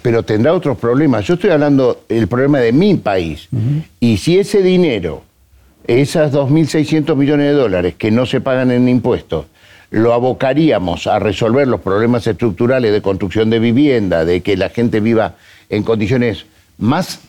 [0.00, 1.26] pero tendrá otros problemas.
[1.26, 3.48] Yo estoy hablando del problema de mi país.
[4.00, 5.22] Y si ese dinero,
[5.86, 9.44] esas 2.600 millones de dólares que no se pagan en impuestos,
[9.90, 15.00] lo abocaríamos a resolver los problemas estructurales de construcción de vivienda, de que la gente
[15.00, 15.34] viva
[15.68, 16.46] en condiciones
[16.78, 17.20] más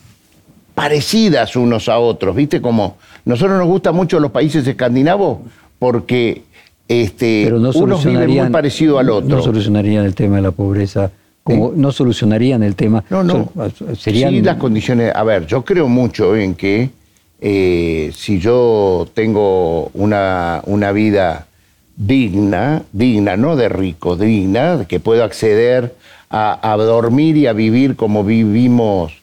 [0.73, 2.61] parecidas unos a otros, ¿viste?
[2.61, 5.39] Como nosotros nos gustan mucho los países escandinavos
[5.77, 6.43] porque
[6.87, 9.37] este, pero no unos viven muy parecido al otro.
[9.37, 11.11] No solucionarían el tema de la pobreza,
[11.43, 13.03] como no solucionarían el tema.
[13.09, 13.49] No, no.
[13.97, 15.13] Serían, Sí, las condiciones.
[15.15, 16.89] A ver, yo creo mucho en que
[17.41, 21.47] eh, si yo tengo una, una vida
[21.95, 25.95] digna, digna, no de rico, digna, que puedo acceder
[26.29, 29.13] a, a dormir y a vivir como vivimos,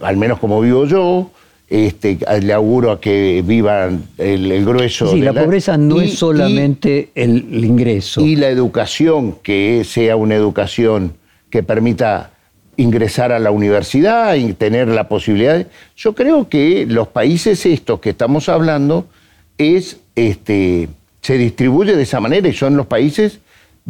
[0.00, 1.30] al menos como vivo yo,
[1.70, 5.12] este, le auguro a que vivan el, grueso.
[5.12, 8.20] Sí, la, pobreza no es solamente el, ingreso.
[8.20, 11.14] Y la educación, que sea una educación
[11.48, 12.32] que permita
[12.76, 15.64] ingresar a la universidad y tener la posibilidad.
[15.96, 19.06] Yo creo que los países estos que estamos hablando
[19.56, 20.88] es, este,
[21.22, 23.38] se distribuye de esa manera y son los países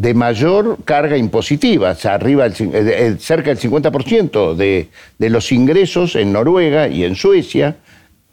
[0.01, 7.05] de mayor carga impositiva, arriba cerca del 50% de, de los ingresos en Noruega y
[7.05, 7.77] en Suecia,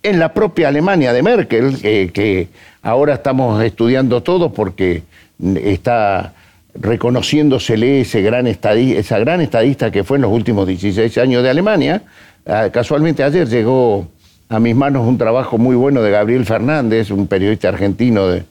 [0.01, 2.47] en la propia Alemania de Merkel, que
[2.81, 5.03] ahora estamos estudiando todo porque
[5.43, 6.33] está
[6.73, 12.01] reconociéndosele ese gran esa gran estadista que fue en los últimos 16 años de Alemania.
[12.45, 14.07] Ah, casualmente ayer llegó
[14.47, 18.45] a mis manos un trabajo muy bueno de Gabriel Fernández, un periodista argentino de,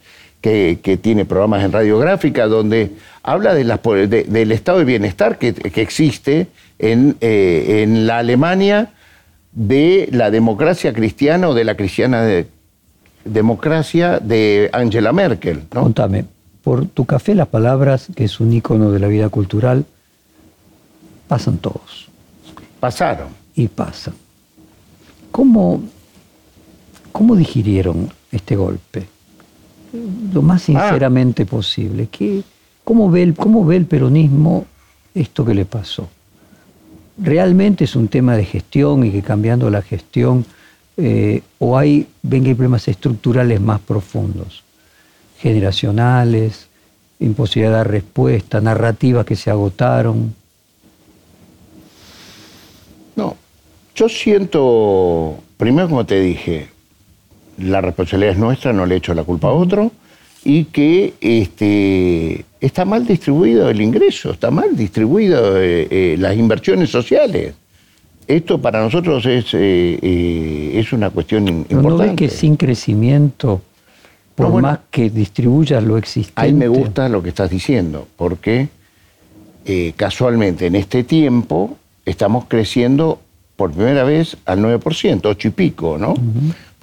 [0.82, 3.64] que, tiene programas en radiográfica, donde habla de
[4.28, 6.46] del estado de bienestar que, existe
[6.78, 8.92] en, eh, en, la Alemania
[9.52, 12.46] de la democracia cristiana o de la cristiana de,
[13.24, 15.64] democracia de Angela Merkel.
[15.74, 15.82] ¿no?
[15.82, 16.24] Contame,
[16.62, 19.84] por tu café las palabras, que es un icono de la vida cultural,
[21.26, 22.06] pasan todos.
[22.78, 23.28] Pasaron.
[23.56, 24.14] Y pasan.
[25.32, 25.82] ¿Cómo,
[27.10, 29.15] cómo digirieron este golpe?
[30.32, 30.66] Lo más ah.
[30.66, 32.08] sinceramente posible.
[32.10, 32.42] ¿Qué,
[32.84, 34.66] cómo, ve el, ¿Cómo ve el peronismo
[35.14, 36.08] esto que le pasó?
[37.18, 40.44] ¿Realmente es un tema de gestión y que cambiando la gestión
[40.98, 44.62] eh, o hay, ven que hay problemas estructurales más profundos,
[45.38, 46.68] generacionales,
[47.20, 50.34] imposibilidad de dar respuesta, narrativas que se agotaron?
[53.14, 53.36] No,
[53.94, 56.68] yo siento, primero como te dije,
[57.58, 59.90] la responsabilidad es nuestra, no le echo la culpa a otro,
[60.44, 66.90] y que este, está mal distribuido el ingreso, está mal distribuido eh, eh, las inversiones
[66.90, 67.54] sociales.
[68.28, 71.88] Esto para nosotros es, eh, es una cuestión importante.
[71.88, 73.60] ¿No ven que sin crecimiento,
[74.34, 76.40] por más que distribuyas lo existente...
[76.40, 78.68] Ahí me gusta lo que estás diciendo, porque
[79.96, 83.20] casualmente en este tiempo estamos creciendo
[83.56, 86.14] por primera vez al 9%, 8 y pico, ¿no?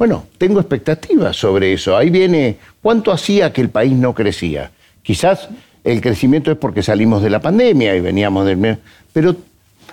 [0.04, 1.96] Bueno, tengo expectativas sobre eso.
[1.96, 4.70] Ahí viene, ¿cuánto hacía que el país no crecía?
[5.02, 5.48] Quizás
[5.82, 8.80] el crecimiento es porque salimos de la pandemia y veníamos del...
[9.14, 9.34] Pero,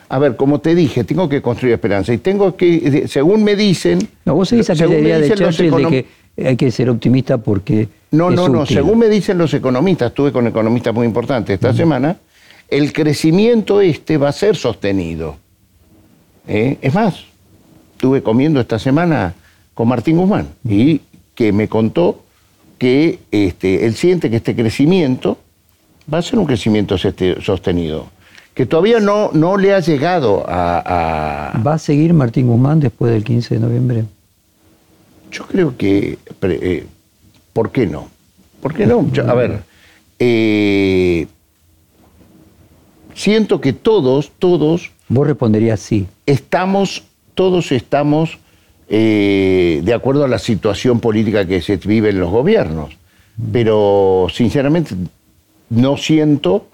[0.09, 4.01] a ver, como te dije, tengo que construir esperanza y tengo que, según me dicen...
[4.25, 5.87] No, vos seguís aquella idea de Churchill de
[6.37, 7.87] que hay que ser optimista porque...
[8.11, 12.17] No, no, no, según me dicen los economistas, estuve con economistas muy importantes esta semana,
[12.69, 15.37] el crecimiento este va a ser sostenido.
[16.49, 16.79] ¿Eh?
[16.83, 17.27] Es más,
[17.93, 19.35] estuve comiendo esta semana
[19.75, 21.01] con Martín Guzmán y
[21.35, 22.23] que me contó
[22.79, 25.39] que este, él siente que este crecimiento
[26.13, 28.07] va a ser un crecimiento sostenido,
[28.55, 33.23] que todavía no, no le ha llegado a, ¿Va a seguir Martín Guzmán después del
[33.23, 34.05] 15 de noviembre?
[35.31, 36.19] Yo creo que...
[36.43, 36.87] Eh,
[37.53, 38.09] ¿Por qué no?
[38.61, 39.07] ¿Por qué no?
[39.29, 39.63] a ver,
[40.19, 41.27] eh,
[43.15, 44.91] siento que todos, todos...
[45.09, 46.07] Vos responderías sí.
[46.27, 47.05] Estamos,
[47.35, 48.39] todos estamos
[48.93, 52.91] eh, de acuerdo a la situación política que se vive en los gobiernos.
[53.53, 54.97] Pero sinceramente
[55.71, 56.67] no siento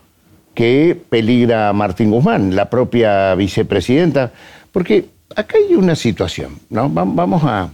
[0.55, 4.33] que peligra Martín Guzmán, la propia vicepresidenta,
[4.73, 5.05] porque
[5.37, 6.89] acá hay una situación, ¿no?
[6.89, 7.69] Vamos a...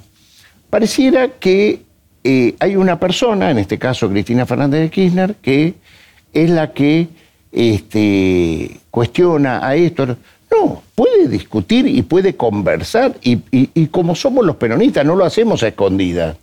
[0.68, 1.82] Pareciera que
[2.24, 5.74] eh, hay una persona, en este caso Cristina Fernández de Kirchner, que
[6.32, 7.08] es la que
[7.52, 10.16] este, cuestiona a esto.
[10.52, 15.68] No, puede discutir y puede conversar y, como somos los peronistas no lo hacemos a
[15.68, 16.36] escondidas.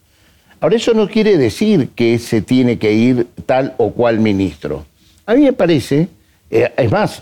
[0.62, 4.86] Ahora eso no quiere decir que se tiene que ir tal o cual ministro.
[5.26, 6.10] A mí me parece,
[6.50, 7.22] eh, es más,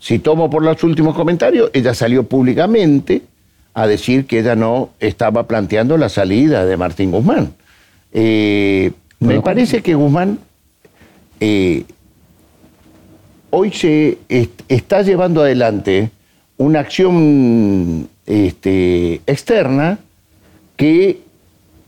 [0.00, 3.22] si tomo por los últimos comentarios, ella salió públicamente
[3.74, 7.54] a decir que ella no estaba planteando la salida de Martín Guzmán.
[8.12, 8.90] Eh,
[9.20, 10.38] me parece que Guzmán
[11.40, 11.84] eh,
[13.50, 14.18] hoy se
[14.68, 16.10] está llevando adelante
[16.62, 19.98] una acción este, externa
[20.76, 21.20] que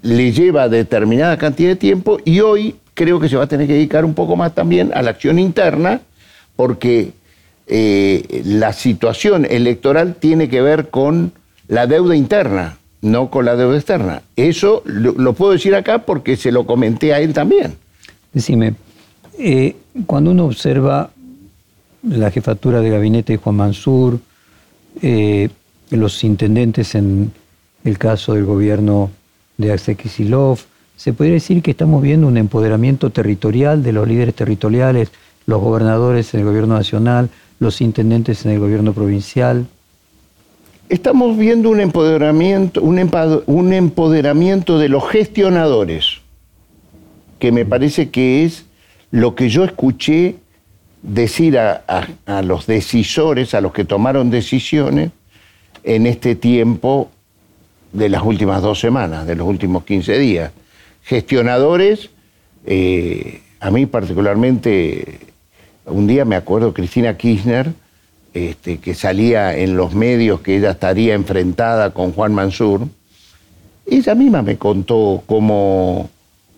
[0.03, 3.75] le lleva determinada cantidad de tiempo y hoy creo que se va a tener que
[3.75, 6.01] dedicar un poco más también a la acción interna
[6.57, 7.13] porque
[7.67, 11.33] eh, la situación electoral tiene que ver con
[11.69, 14.23] la deuda interna, no con la deuda externa.
[14.37, 17.77] Eso lo, puedo decir acá porque se lo comenté a él también.
[18.33, 18.75] Decime,
[19.39, 21.11] eh, cuando uno observa
[22.03, 24.19] la jefatura de gabinete de Juan Mansur,
[25.03, 25.49] eh,
[25.91, 27.33] los intendentes en
[27.85, 29.11] el caso del gobierno
[29.59, 30.59] de Axel Kisilov.
[30.97, 35.11] Se podría decir que estamos viendo un empoderamiento territorial de los líderes territoriales,
[35.47, 39.67] los gobernadores en el gobierno nacional, los intendentes en el gobierno provincial.
[40.89, 46.21] Estamos viendo un empoderamiento, un empoderamiento de los gestionadores,
[47.39, 48.67] que me parece que es
[49.11, 50.37] lo que yo escuché
[51.05, 55.11] decir a, los decisores, a los que tomaron decisiones
[55.83, 57.11] en este tiempo
[57.93, 60.51] de las últimas dos semanas, de los últimos 15 días.
[61.03, 62.09] Gestionadores,
[62.65, 65.21] eh, a mí particularmente,
[65.85, 67.73] un día me acuerdo Cristina Kirchner,
[68.33, 72.89] este, que salía en los medios que ella estaría enfrentada con Juan Mansur,
[73.87, 76.09] ella misma me contó cómo,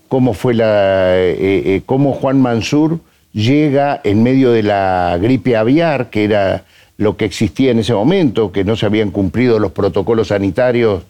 [0.06, 1.34] cómo fue la, eh,
[1.74, 3.00] eh, cómo Juan Mansur
[3.36, 6.64] llega en medio de la gripe aviar, que era
[6.96, 11.02] lo que existía en ese momento, que no se habían cumplido los protocolos sanitarios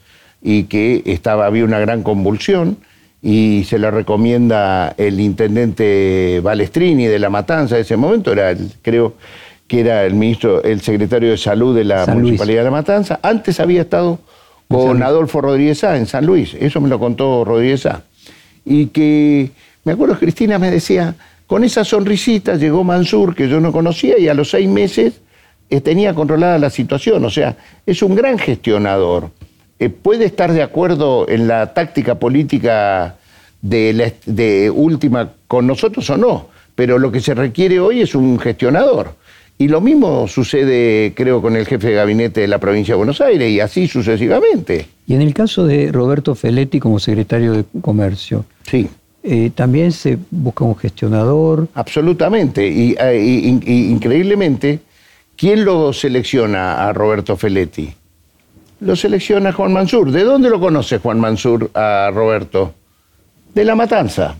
[0.43, 2.79] y que estaba, había una gran convulsión,
[3.23, 9.15] y se le recomienda el intendente Balestrini de La Matanza de ese momento, era creo
[9.69, 13.21] que era el ministro, el secretario de salud de la Municipalidad de La Matanza.
[13.23, 14.19] Antes había estado
[14.69, 18.03] con Adolfo Rodríguez A en San Luis, eso me lo contó Rodríguez A.
[18.65, 19.51] Y que,
[19.85, 21.15] me acuerdo, Cristina me decía,
[21.47, 25.21] con esa sonrisita llegó Mansur, que yo no conocía, y a los seis meses
[25.71, 27.25] eh, tenía controlada la situación.
[27.25, 29.31] O sea, es un gran gestionador.
[29.79, 33.17] Eh, puede estar de acuerdo en la táctica política
[33.63, 38.39] de, de última con nosotros o no, pero lo que se requiere hoy es un
[38.39, 39.15] gestionador.
[39.59, 43.23] Y lo mismo sucede, creo, con el jefe de gabinete de la provincia de Buenos
[43.23, 44.87] Aires y así sucesivamente.
[45.07, 48.45] Y en el caso de Roberto Feletti como secretario de Comercio.
[48.69, 48.89] Sí.
[49.29, 51.67] Eh, también se busca un gestionador.
[51.75, 52.65] Absolutamente.
[52.65, 54.79] Y, eh, increíblemente,
[55.37, 57.93] ¿quién lo selecciona a Roberto Feletti?
[58.79, 60.13] Lo selecciona Juan Mansur.
[60.13, 62.73] ¿De dónde lo conoce Juan Mansur a Roberto?
[63.53, 64.37] De la matanza.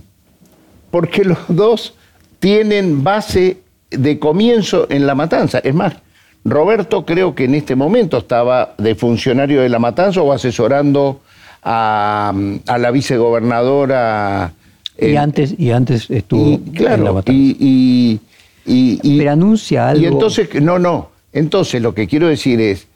[0.93, 1.95] Porque los dos
[2.39, 3.57] tienen base
[3.91, 5.59] de comienzo en la matanza.
[5.59, 5.95] Es más,
[6.45, 11.23] Roberto creo que en este momento estaba de funcionario de la matanza o asesorando
[11.65, 12.33] a
[12.79, 14.53] la vicegobernadora
[14.99, 17.39] y, eh, antes, y antes estuvo claro, en la batalla.
[17.39, 20.03] Y, Pero anuncia algo.
[20.03, 21.11] Y entonces, no, no.
[21.33, 22.89] Entonces lo que quiero decir es,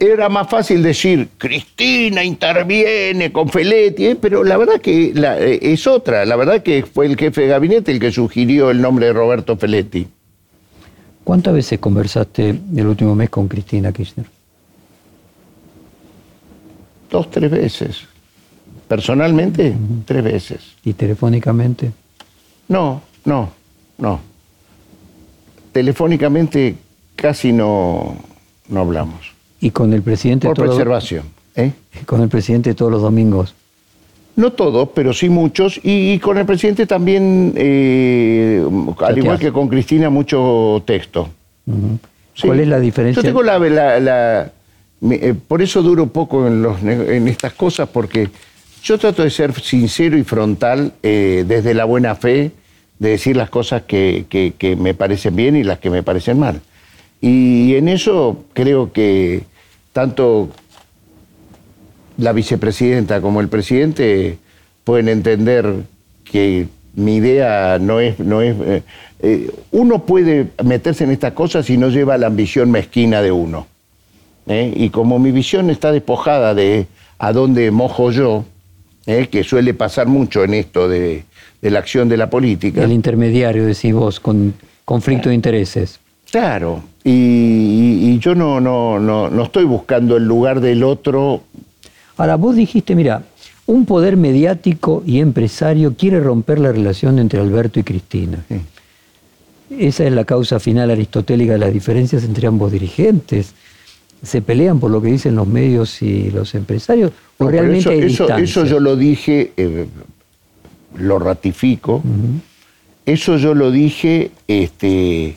[0.00, 4.16] era más fácil decir, Cristina interviene con Feletti, ¿eh?
[4.16, 6.24] pero la verdad que eh, es otra.
[6.24, 9.56] La verdad que fue el jefe de gabinete el que sugirió el nombre de Roberto
[9.56, 10.06] Feletti.
[11.22, 14.26] ¿Cuántas veces conversaste el último mes con Cristina Kirchner?
[17.10, 18.13] Dos, tres veces.
[18.94, 19.74] Personalmente,
[20.04, 20.60] tres veces.
[20.84, 21.90] ¿Y telefónicamente?
[22.68, 23.50] No, no,
[23.98, 24.20] no.
[25.72, 26.76] Telefónicamente
[27.16, 28.16] casi no,
[28.68, 29.32] no hablamos.
[29.60, 30.46] ¿Y con el presidente?
[30.46, 31.24] Por preservación.
[31.56, 31.72] ¿eh?
[32.06, 33.56] ¿Con el presidente todos los domingos?
[34.36, 35.80] No todos, pero sí muchos.
[35.82, 38.64] Y, con el presidente también, eh,
[38.98, 41.30] al igual que con Cristina, mucho texto.
[42.40, 43.20] ¿Cuál es la diferencia?
[43.20, 44.52] Yo tengo la...
[45.10, 48.30] Eh, por eso duro poco en, los, en estas cosas, porque
[48.84, 52.52] yo trato de ser sincero y frontal eh, desde la buena fe,
[52.98, 54.26] de decir las cosas que,
[54.78, 56.60] me parecen bien y las que me parecen mal.
[57.20, 59.42] Y en eso creo que
[59.94, 60.50] tanto
[62.18, 64.38] la vicepresidenta como el presidente
[64.84, 65.66] pueden entender
[66.24, 68.20] que mi idea no es...
[68.20, 68.82] No es eh,
[69.20, 73.66] eh, uno puede meterse en estas cosas si no lleva la ambición mezquina de uno.
[74.46, 76.86] Y como mi visión está despojada de
[77.18, 78.44] a dónde mojo yo,
[79.06, 79.28] ¿eh?
[79.30, 81.24] que suele pasar mucho en esto de,
[81.62, 82.84] la acción de la política.
[82.84, 85.98] El intermediario, decís vos, con conflicto de intereses.
[86.30, 91.42] Claro, y, yo no, no, no, no, estoy buscando el lugar del otro.
[92.16, 93.22] Ahora, vos dijiste, mira,
[93.66, 98.44] un poder mediático y empresario quiere romper la relación entre Alberto y Cristina.
[99.70, 103.54] Esa es la causa final aristotélica de las diferencias entre ambos dirigentes
[104.24, 107.12] se pelean por lo que dicen los medios y los empresarios?
[107.38, 109.86] ¿O realmente eso, eso, yo lo dije, eh,
[110.96, 112.02] lo ratifico,
[113.06, 115.36] eso yo lo dije este,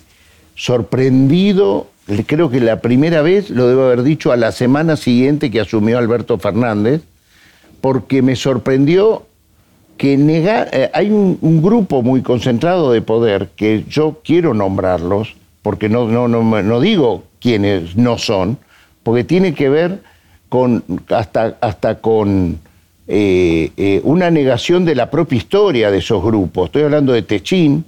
[0.56, 1.88] sorprendido,
[2.26, 5.98] creo que la primera vez lo debo haber dicho a la semana siguiente que asumió
[5.98, 7.02] Alberto Fernández,
[7.82, 9.26] porque me sorprendió
[9.98, 15.90] que nega, eh, hay un, grupo muy concentrado de poder que yo quiero nombrarlos, porque
[15.90, 18.58] no, no, no, no digo quiénes no son,
[19.08, 20.00] porque tiene que ver
[20.50, 22.60] con, hasta, hasta con
[23.08, 26.66] eh, eh, una negación de la propia historia de esos grupos.
[26.66, 27.86] Estoy hablando de Techín,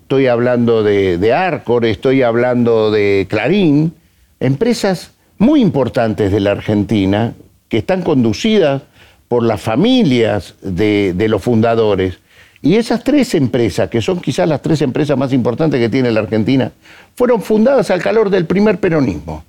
[0.00, 3.92] estoy hablando de, Arcor, estoy hablando de Clarín,
[4.40, 7.34] empresas muy importantes de la Argentina
[7.68, 8.80] que están conducidas
[9.28, 12.18] por las familias de, de, los fundadores.
[12.62, 16.20] Y esas tres empresas, que son quizás las tres empresas más importantes que tiene la
[16.20, 16.72] Argentina,
[17.14, 19.44] fueron fundadas al calor del primer peronismo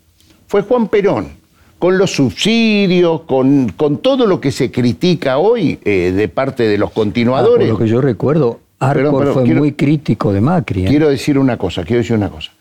[0.53, 1.29] fue Juan Perón,
[1.79, 6.77] con los subsidios, con, con todo lo que se critica hoy eh, de parte de
[6.77, 7.67] los Ah, por continuadores.
[7.69, 10.85] lo que yo recuerdo, Arcor Perdón, perdón, fue quiero- muy crítico de Macri.
[10.85, 10.87] ¿eh?
[10.89, 12.51] Quiero decir una cosa, quiero decir una cosa.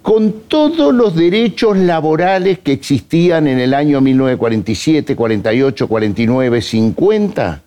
[0.00, 7.60] Con todos los derechos laborales que existían en el año 1947, 48, 49, 50,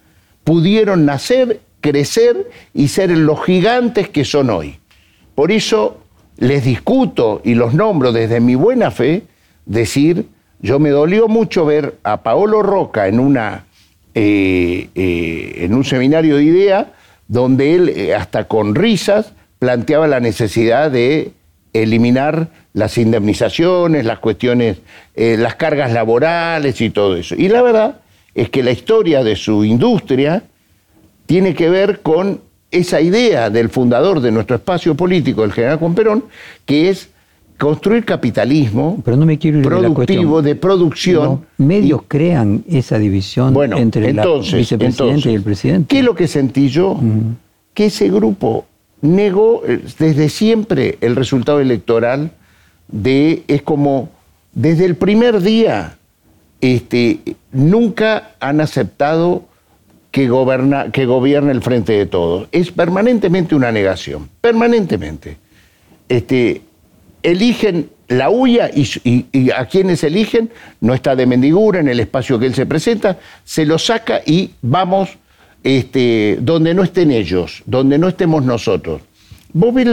[0.43, 4.79] pudieron nacer, crecer y ser los gigantes que son hoy.
[5.35, 5.99] Por eso
[6.37, 9.23] les discuto y los nombro desde mi buena fe,
[9.65, 10.25] decir,
[10.59, 13.65] yo me dolió mucho ver a Paolo Roca en, una,
[14.15, 16.93] eh, eh, en un seminario de idea
[17.27, 21.31] donde él, eh, hasta con risas, planteaba la necesidad de
[21.73, 24.77] eliminar las indemnizaciones, las cuestiones,
[25.15, 27.35] las cargas laborales y todo eso.
[27.35, 28.01] Y la verdad
[28.35, 30.43] es que la historia de su industria
[31.25, 32.41] tiene que ver con
[32.73, 36.25] esa idea del fundador de nuestro espacio político, el general Juan Perón,
[36.65, 37.09] que es
[37.57, 41.23] construir capitalismo Pero no me quiero ir de la productivo, de producción.
[41.23, 45.87] Los medios crean esa división Bueno, entre entonces, el vicepresidente entonces, y el presidente.
[45.87, 46.99] ¿Qué es lo que sentí yo?
[47.73, 48.65] Que ese grupo
[49.01, 52.31] negó eh, desde siempre el resultado electoral
[52.87, 54.09] de, es como,
[54.53, 55.97] desde el primer día,
[56.59, 57.19] este,
[57.51, 59.43] nunca han aceptado
[60.13, 62.47] que, gobierne el frente de todos.
[62.51, 65.37] Es permanentemente una negación, permanentemente.
[66.07, 66.61] Este,
[67.23, 70.51] eligen la huya y, a quienes eligen
[70.81, 74.51] no está de mendigura en el espacio que él se presenta, se lo saca y
[74.61, 75.17] vamos
[75.63, 79.01] este, donde no estén ellos, donde no estemos nosotros.
[79.51, 79.87] Vos ves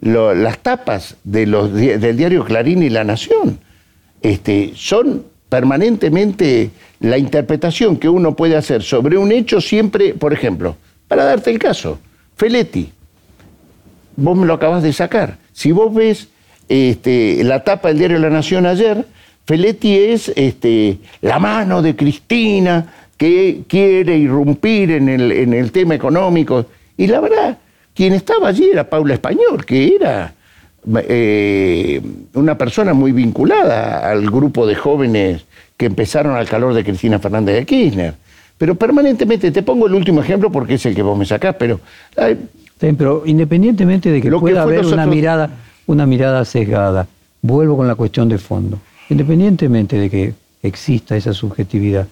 [0.00, 3.58] las tapas del diario Clarín y La Nación.
[4.22, 10.74] Este, son permanentemente la interpretación que uno puede hacer sobre un hecho siempre, por ejemplo,
[11.06, 12.00] para darte el caso,
[12.36, 12.90] Feletti,
[14.16, 15.38] vos me lo acabas de sacar.
[15.52, 16.26] Si vos ves
[16.68, 19.06] este, la tapa del diario La Nación ayer,
[19.46, 25.94] Feletti es este, la mano de Cristina que quiere irrumpir en el, en el tema
[25.94, 26.66] económico.
[26.96, 27.58] Y la verdad,
[27.94, 30.34] quien estaba allí era Paula Español, que era
[31.08, 32.00] eh,
[32.34, 35.44] una persona muy vinculada al grupo de jóvenes
[35.76, 38.14] que empezaron al calor de Cristina Fernández de Kirchner.
[38.58, 41.80] Pero permanentemente, te pongo el último ejemplo porque es el que vos me sacás, pero
[42.16, 42.38] ay,
[42.78, 45.50] pero independientemente de que Lo que pueda fue haber una mirada,
[45.86, 47.06] una mirada sesgada,
[47.42, 48.78] vuelvo con la cuestión de fondo.
[49.08, 52.06] Independientemente de que exista esa subjetividad,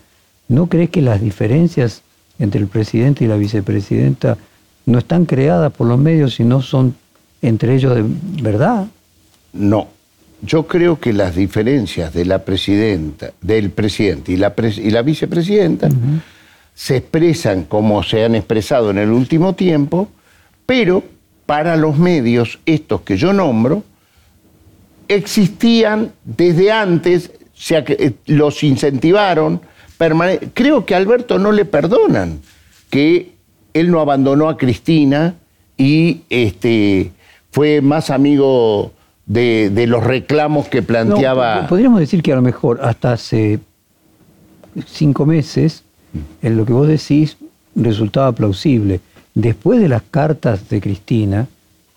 [0.49, 2.03] ¿no crees que las diferencias
[2.39, 4.37] entre el presidente y la vicepresidenta
[4.87, 6.95] no están creadas por los medios, sino son
[7.43, 8.05] entre ellos de
[8.43, 8.87] verdad?
[9.53, 9.89] No.
[10.45, 15.03] Yo creo que las diferencias de la presidenta, del presidente y la, pres- y la
[15.03, 15.89] vicepresidenta
[16.75, 20.09] se expresan como se han expresado en el último tiempo,
[20.67, 21.05] pero
[21.47, 23.85] para los medios, estos que yo nombro,
[25.09, 29.61] existían desde antes, se eh, los incentivaron.
[30.55, 32.41] Creo que a Alberto no le perdonan
[32.91, 33.33] que
[33.75, 35.35] él no abandonó a Cristina
[35.77, 37.13] y este,
[37.53, 38.93] fue más amigo
[39.27, 41.63] de, de los reclamos que planteaba.
[41.63, 43.61] No, podríamos decir que a lo mejor hasta hace
[44.87, 45.85] cinco meses,
[46.43, 47.37] en lo que vos decís
[47.77, 49.01] resultaba plausible.
[49.35, 51.47] Después de las cartas de Cristina,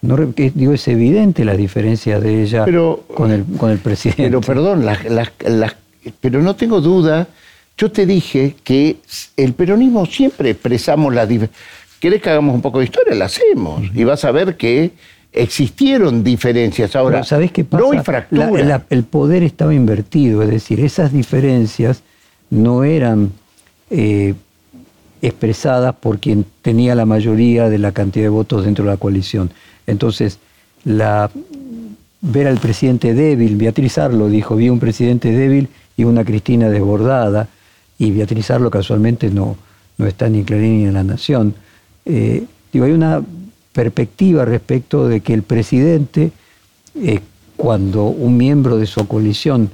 [0.01, 4.23] no, digo, es evidente la diferencia de ella Pero- con, el, con el presidente.
[4.23, 5.75] Pero perdón, las- las- las-
[6.21, 7.27] pero no tengo duda.
[7.77, 8.97] Yo te dije que
[9.35, 11.59] el peronismo siempre expresamos la diferencia.
[11.99, 13.15] ¿Querés que hagamos un poco de historia?
[13.15, 13.81] La hacemos.
[13.93, 14.91] Y vas a ver que
[15.35, 16.95] existieron diferencias.
[16.95, 17.83] Ahora, Pero ¿sabés qué pasa?
[17.83, 18.49] no hay fractura.
[18.51, 22.01] La- la- el poder estaba invertido, es decir, esas diferencias
[22.49, 23.31] no eran
[23.91, 24.33] eh,
[25.21, 29.51] expresadas por quien tenía la mayoría de la cantidad de votos dentro de la coalición.
[29.87, 30.39] Entonces,
[30.83, 31.29] la,
[32.21, 35.67] ver al presidente débil, Beatriz Arlo dijo, vi un presidente débil
[35.97, 37.47] y una Cristina desbordada,
[37.97, 39.55] y Beatriz Arlo casualmente no,
[39.97, 41.53] no está ni en Clarín ni en La Nación.
[42.05, 43.21] Eh, digo, hay una
[43.89, 46.31] perspectiva respecto de que el presidente,
[46.95, 47.19] eh,
[47.57, 49.69] cuando un miembro de su coalición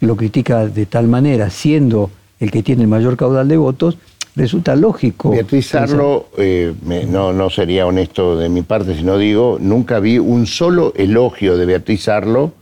[0.00, 3.96] lo critica de tal manera, siendo el que tiene el mayor caudal de votos,
[4.36, 5.30] resulta lógico.
[5.30, 9.98] Beatriz Arlo, eh, me- no, no sería honesto de mi parte si no digo, nunca
[9.98, 12.52] vi un solo elogio de Beatriz Arlo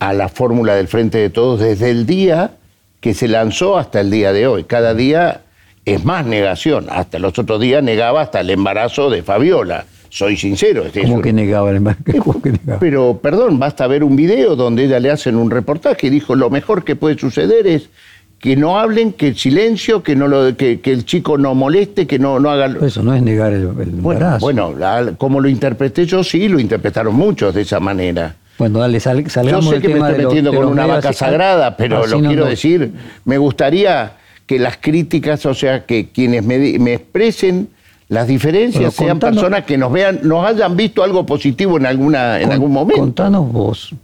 [0.00, 2.56] a la fórmula del Frente de Todos desde el día
[3.00, 4.64] que se lanzó hasta el día de hoy.
[4.64, 5.42] Cada día
[5.84, 6.86] es más negación.
[6.90, 9.86] Hasta los otros días negaba hasta el embarazo de Fabiola.
[10.16, 10.86] Soy sincero.
[10.86, 11.82] este es ¿Cómo un- que negaba el?
[12.24, 12.78] ¿Cómo que negaba?
[12.80, 16.48] pero, perdón, basta ver un video donde ella le hacen un reportaje y dijo, lo
[16.48, 17.90] mejor que puede suceder es
[18.38, 22.06] que no hablen, que el silencio, que, no lo, que, que el chico no moleste,
[22.06, 22.74] que no, no haga...
[22.86, 24.38] Eso no es negar el, el Bueno, embarazo.
[24.40, 28.36] bueno, la- como lo interpreté yo, sí, lo interpretaron muchos de esa manera.
[28.56, 30.86] Bueno, dale, sal, Yo salgamos sé del que me estoy de metiendo de con una
[30.86, 32.50] vaca sagrada, pero así lo no, quiero no.
[32.50, 32.90] decir,
[33.26, 34.12] me gustaría
[34.46, 37.68] que las críticas, o sea, que quienes me, me expresen
[38.08, 42.36] las diferencias Bueno, sean personas que nos vean, nos hayan visto algo positivo en alguna,
[42.38, 43.00] en Con- algún momento.
[43.02, 43.94] Contanos vos,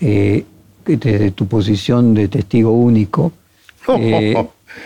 [0.00, 0.44] eh,
[0.86, 3.32] desde tu posición de testigo único,
[3.98, 4.34] eh,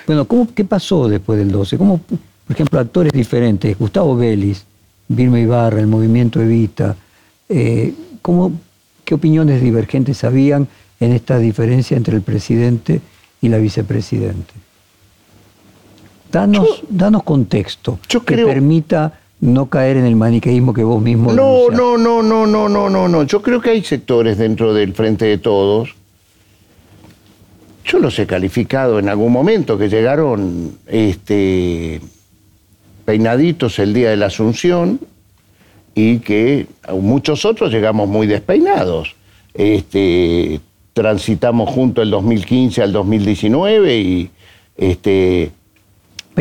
[0.06, 1.76] bueno, ¿cómo, ¿qué pasó después del 12?
[1.78, 2.18] ¿Cómo, por
[2.54, 4.64] ejemplo, actores diferentes, Gustavo Vélez,
[5.08, 6.96] Vilma Ibarra, el movimiento Evita,
[7.48, 7.92] eh,
[8.22, 8.52] ¿cómo,
[9.04, 10.68] ¿qué opiniones divergentes habían
[11.00, 13.00] en esta diferencia entre el presidente
[13.40, 14.52] y la vicepresidente?
[16.30, 21.32] Danos, danos contexto yo que creo- permita no caer en el maniqueísmo que vos mismo
[21.32, 23.22] No, no, no, no, no, no, no, no.
[23.22, 25.94] Yo creo que hay sectores dentro del Frente de Todos.
[27.84, 32.00] Yo los he calificado en algún momento que llegaron este,
[33.04, 35.00] peinaditos el día de la Asunción
[35.94, 36.66] y que
[37.00, 39.14] muchos otros llegamos muy despeinados.
[39.54, 40.60] Este,
[40.92, 44.30] transitamos junto el 2015 al 2019 y
[44.76, 45.50] este,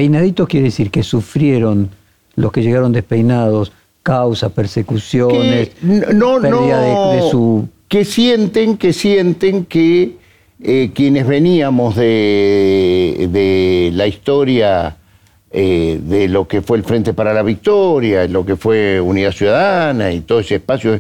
[0.02, 1.90] Peinaditos quiere decir que sufrieron
[2.36, 3.72] los que llegaron despeinados,
[4.04, 7.68] causas, persecuciones, que no, pérdida de- no, de, su...
[7.88, 10.18] que sienten, que sienten que
[10.62, 14.98] eh, quienes veníamos de, de la historia
[15.50, 20.12] eh, de lo que fue el Frente para la Victoria, lo que fue Unidad Ciudadana
[20.12, 21.00] y todo ese espacio,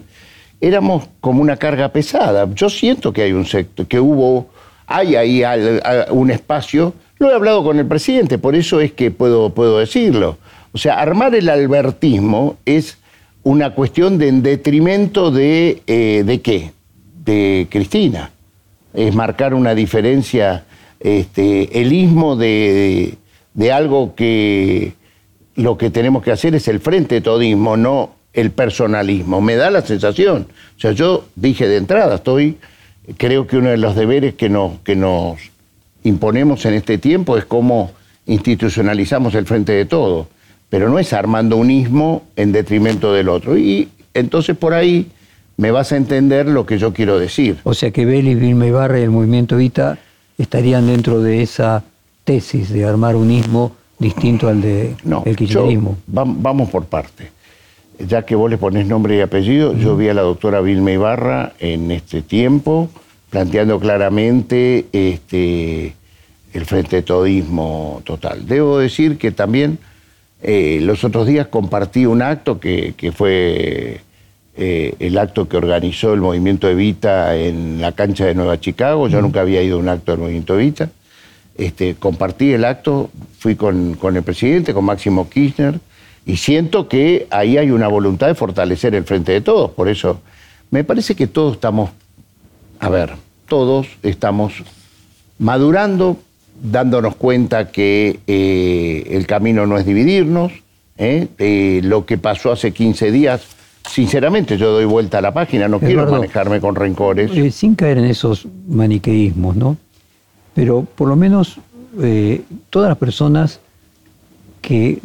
[0.60, 2.50] éramos como una carga pesada.
[2.56, 4.48] Yo siento que hay un sector, que hubo,
[4.88, 5.44] hay ahí
[6.10, 10.38] un espacio, lo he hablado con el presidente, por eso es que puedo, puedo decirlo.
[10.74, 12.98] O sea, armar el albertismo es
[13.44, 16.72] una cuestión de en detrimento de, eh, ¿de qué?
[17.24, 18.32] De Cristina.
[18.94, 20.66] Es marcar una diferencia,
[21.00, 23.16] este, el ismo de,
[23.54, 24.94] de algo que
[25.56, 29.42] lo que tenemos que hacer es el frente todismo, no el personalismo.
[29.42, 30.48] Me da la sensación.
[30.78, 32.58] O sea, yo dije de entrada, estoy,
[33.18, 35.40] creo que uno de los deberes que nos, que nos
[36.08, 37.92] imponemos en este tiempo es cómo
[38.26, 40.28] institucionalizamos el frente de todo,
[40.70, 43.58] pero no es armando un ismo en detrimento del otro.
[43.58, 45.08] Y entonces por ahí
[45.58, 47.58] me vas a entender lo que yo quiero decir.
[47.64, 49.98] O sea que Vélez, Vilma Ibarra y el movimiento Evita
[50.38, 51.84] estarían dentro de esa
[52.24, 55.98] tesis de armar un ismo distinto al de No, el yo- kirchnerismo.
[56.12, 57.32] vam- vamos por parte.
[58.00, 61.54] Ya que vos le ponés nombre y apellido, yo vi a la doctora Vilma Ibarra
[61.60, 62.90] en este tiempo
[63.38, 65.94] planteando claramente este,
[66.54, 68.48] el frente todismo total.
[68.48, 69.78] Debo decir que también
[70.42, 74.02] eh, los otros días compartí un acto que, que fue
[74.56, 79.08] eh, el acto que organizó el movimiento Evita en la cancha de Nueva Chicago.
[79.08, 80.90] Yo nunca había ido a un acto del movimiento Evita.
[81.60, 85.80] Este, compartí el acto, fui con, con el presidente, con Máximo Kirchner,
[86.26, 89.70] y siento que ahí hay una voluntad de fortalecer el frente de todos.
[89.70, 90.22] Por eso,
[90.72, 91.92] me parece que todos estamos,
[92.80, 94.64] a ver, todos estamos
[95.40, 96.18] madurando,
[96.62, 100.52] dándonos cuenta que eh, el camino no es dividirnos.
[100.98, 101.28] ¿eh?
[101.38, 103.42] Eh, lo que pasó hace 15 días,
[103.90, 107.32] sinceramente yo doy vuelta a la página, no quiero manejarme con rencores.
[107.56, 109.78] Sin caer en esos maniqueísmos, ¿no?
[110.54, 111.60] Pero por lo menos
[112.70, 113.60] todas las personas
[114.62, 115.00] que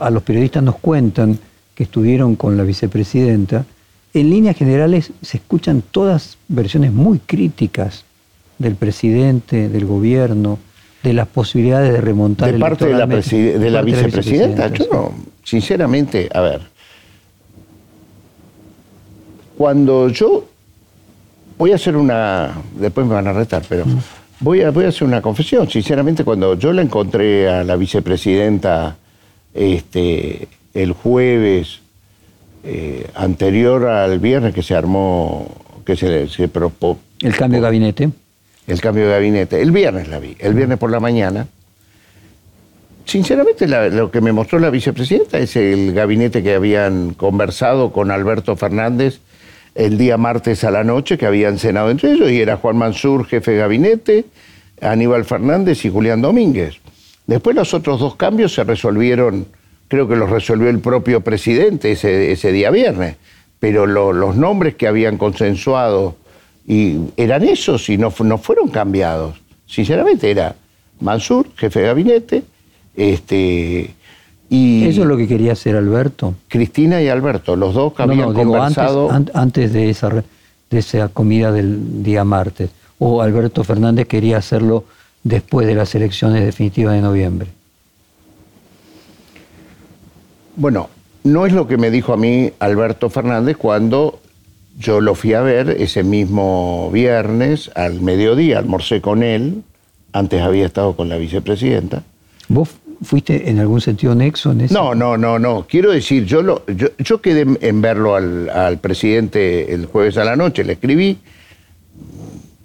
[0.00, 1.38] a los periodistas nos cuentan
[1.74, 3.66] que estuvieron con la vicepresidenta,
[4.14, 8.04] en líneas generales se escuchan todas versiones muy críticas
[8.58, 10.58] del presidente, del gobierno,
[11.02, 14.68] de las posibilidades de remontar de parte de la, de la vicepresidenta.
[14.68, 15.12] Yo no,
[15.42, 16.60] sinceramente, a ver,
[19.58, 20.46] cuando yo
[21.58, 23.84] voy a hacer una, después me van a retar, pero
[24.40, 25.68] voy a, voy a hacer una confesión.
[25.68, 28.96] Sinceramente, cuando yo la encontré a la vicepresidenta
[29.52, 31.80] este, el jueves
[32.64, 35.48] eh, anterior al viernes que se armó,
[35.84, 38.08] que se, se propo- El cambio de gabinete.
[38.66, 39.60] el cambio de gabinete.
[39.60, 41.46] El viernes la vi, el viernes por la mañana.
[43.04, 48.10] Sinceramente, la- lo que me mostró la vicepresidenta es el gabinete que habían conversado con
[48.10, 49.20] Alberto Fernández
[49.74, 53.26] el día martes a la noche, que habían cenado entre ellos, y era Juan Mansur,
[53.26, 54.24] jefe de gabinete,
[54.80, 56.76] Aníbal Fernández y Julián Domínguez.
[57.26, 59.46] Después los otros dos cambios se resolvieron,
[59.88, 63.16] creo que los resolvió el propio presidente ese, ese día viernes,
[63.60, 66.16] pero lo- los nombres que habían consensuado
[66.66, 69.40] y eran esos y no, no fueron cambiados.
[69.66, 70.56] Sinceramente era
[71.00, 72.42] Mansur, jefe de gabinete,
[72.96, 73.94] este,
[74.48, 76.34] y Eso es lo que quería hacer Alberto.
[76.48, 79.10] Cristina y Alberto, los dos que No, habían no, digo, antes, conversado.
[79.10, 82.70] an- antes de, esa, de esa comida del día martes.
[82.98, 84.84] O Alberto Fernández quería hacerlo
[85.24, 87.48] después de las elecciones definitivas de noviembre.
[90.56, 90.88] Bueno,
[91.24, 94.20] no es lo que me dijo a mí Alberto Fernández cuando
[94.78, 99.62] yo lo fui a ver ese mismo viernes al mediodía, almorcé con él,
[100.12, 102.02] antes había estado con la vicepresidenta.
[102.48, 102.70] ¿Vos
[103.02, 104.74] fuiste en algún sentido nexo en eso?
[104.74, 105.66] No, no, no, no.
[105.68, 106.64] Quiero decir, yo, lo,
[106.98, 111.18] yo, quedé en verlo al, presidente el jueves a la noche, le escribí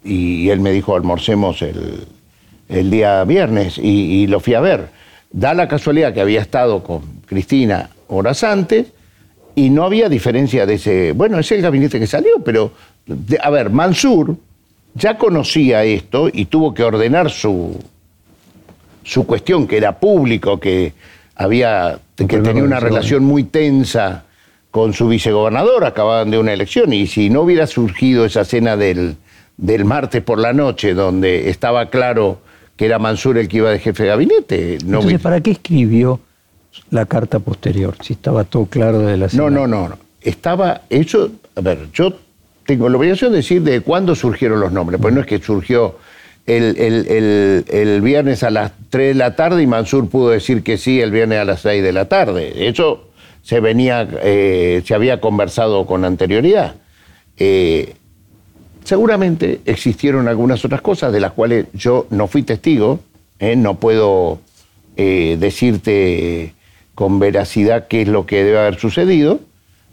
[0.04, 4.90] y él me dijo almorcemos el, día viernes y, y lo fui a ver.
[5.32, 8.88] Da la casualidad que había estado con Cristina horas antes
[9.56, 12.72] y no había diferencia de ese, bueno, es el gabinete que salió, pero,
[13.42, 14.36] a ver, Mansur
[14.96, 17.78] ya conocía esto y tuvo que ordenar su,
[19.04, 20.94] su cuestión, que era público, que
[21.36, 24.24] había, que tenía una relación muy tensa
[24.72, 29.18] con su vicegobernador, acababan de una elección, y si no hubiera surgido esa cena del,
[29.58, 32.40] del martes por la noche, donde estaba claro
[32.76, 34.78] que era Mansur el que iba de jefe de gabinete.
[34.86, 36.22] No Entonces, ¿para qué escribió
[36.92, 39.98] la carta posterior, si estaba todo claro de la No, no, no, no.
[40.22, 42.14] Estaba hecho, a ver, yo
[42.66, 45.96] tengo la obligación de decir de cuándo surgieron los nombres, pues no es que surgió
[46.46, 51.12] el, viernes a las 3 de la tarde y Mansur pudo decir que sí el
[51.12, 52.68] viernes a las 6 de la tarde.
[52.68, 53.10] Eso
[53.44, 56.76] se venía, eh, se había conversado con anterioridad.
[57.38, 57.96] Eh,
[58.84, 63.00] seguramente existieron algunas otras cosas de las cuales yo no fui testigo,
[63.40, 64.40] eh, no puedo
[64.98, 66.54] decirte
[67.00, 69.40] con veracidad qué es lo que debe haber sucedido.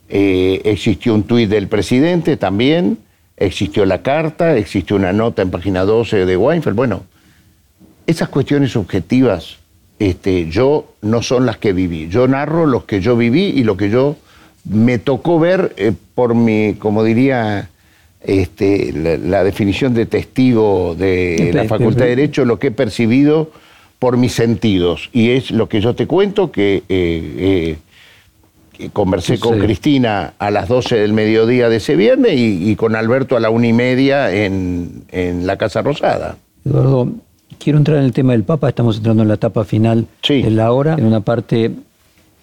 [0.08, 2.98] Eh, existió un tuit del presidente también,
[3.36, 6.74] existió la carta, existió una nota en página 12 de Weinfeld.
[6.74, 7.04] Bueno,
[8.08, 9.58] esas cuestiones objetivas
[10.00, 12.08] este, yo no son las que viví.
[12.08, 14.16] Yo narro los que yo viví y lo que yo
[14.64, 17.70] me tocó ver eh, por mi, como diría
[18.20, 23.52] este, la, definición de testigo de la Facultad de Derecho, lo que he percibido
[23.98, 25.08] por mis sentidos.
[25.12, 27.78] Y es lo que yo te cuento, que, eh,
[28.78, 33.36] eh, conversé con Cristina a las 12 del mediodía de ese viernes y, con Alberto
[33.36, 35.04] a la una y media en,
[35.44, 36.36] la Casa Rosada.
[36.64, 37.08] Eduardo,
[37.58, 40.72] quiero entrar en el tema del Papa, estamos entrando en la etapa final de la
[40.72, 41.70] hora, en una parte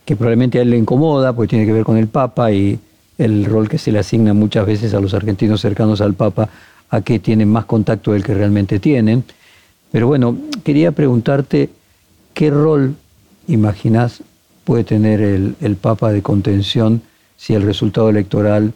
[0.06, 2.80] que probablemente a él le incomoda, porque tiene que ver con el Papa y
[3.20, 6.50] el rol que se le asigna muchas veces a los argentinos cercanos al Papa,
[6.90, 9.24] a que tienen más contacto del que realmente tienen.
[9.94, 11.70] Pero bueno, quería preguntarte
[12.34, 12.96] qué rol
[13.48, 14.24] imaginás
[14.64, 17.04] puede tener el, Papa de contención
[17.38, 18.74] si el resultado electoral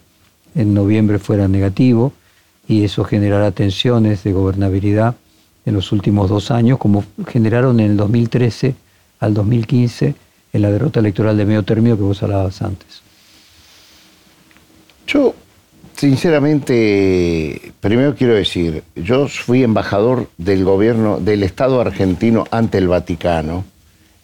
[0.54, 2.14] en noviembre fuera negativo
[2.68, 5.16] y eso generará tensiones de gobernabilidad
[5.66, 8.76] en los últimos dos años, como generaron en el 2013
[9.20, 10.14] al 2015
[10.54, 13.02] en la derrota electoral de medio término que vos hablabas antes.
[15.08, 15.34] Yo
[15.98, 23.66] Sinceramente, primero quiero decir, yo fui embajador del gobierno del Estado argentino ante el Vaticano.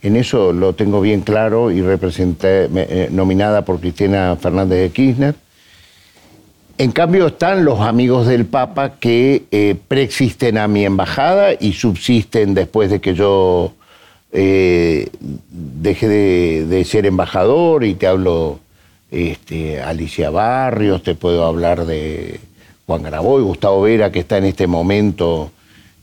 [0.03, 5.36] En eso lo tengo bien claro y representé, eh, nominada por Cristina Fernández de Kirchner.
[6.78, 12.53] En cambio están los amigos del Papa que eh, preexisten a mi embajada y subsisten
[12.53, 13.74] después de que yo
[14.32, 15.09] eh,
[15.49, 18.59] dejé de ser embajador y te hablo
[19.14, 22.39] este, Alicia Barrios, te puedo hablar de
[22.88, 25.51] Juan Graboy, Gustavo Vera, que está en este momento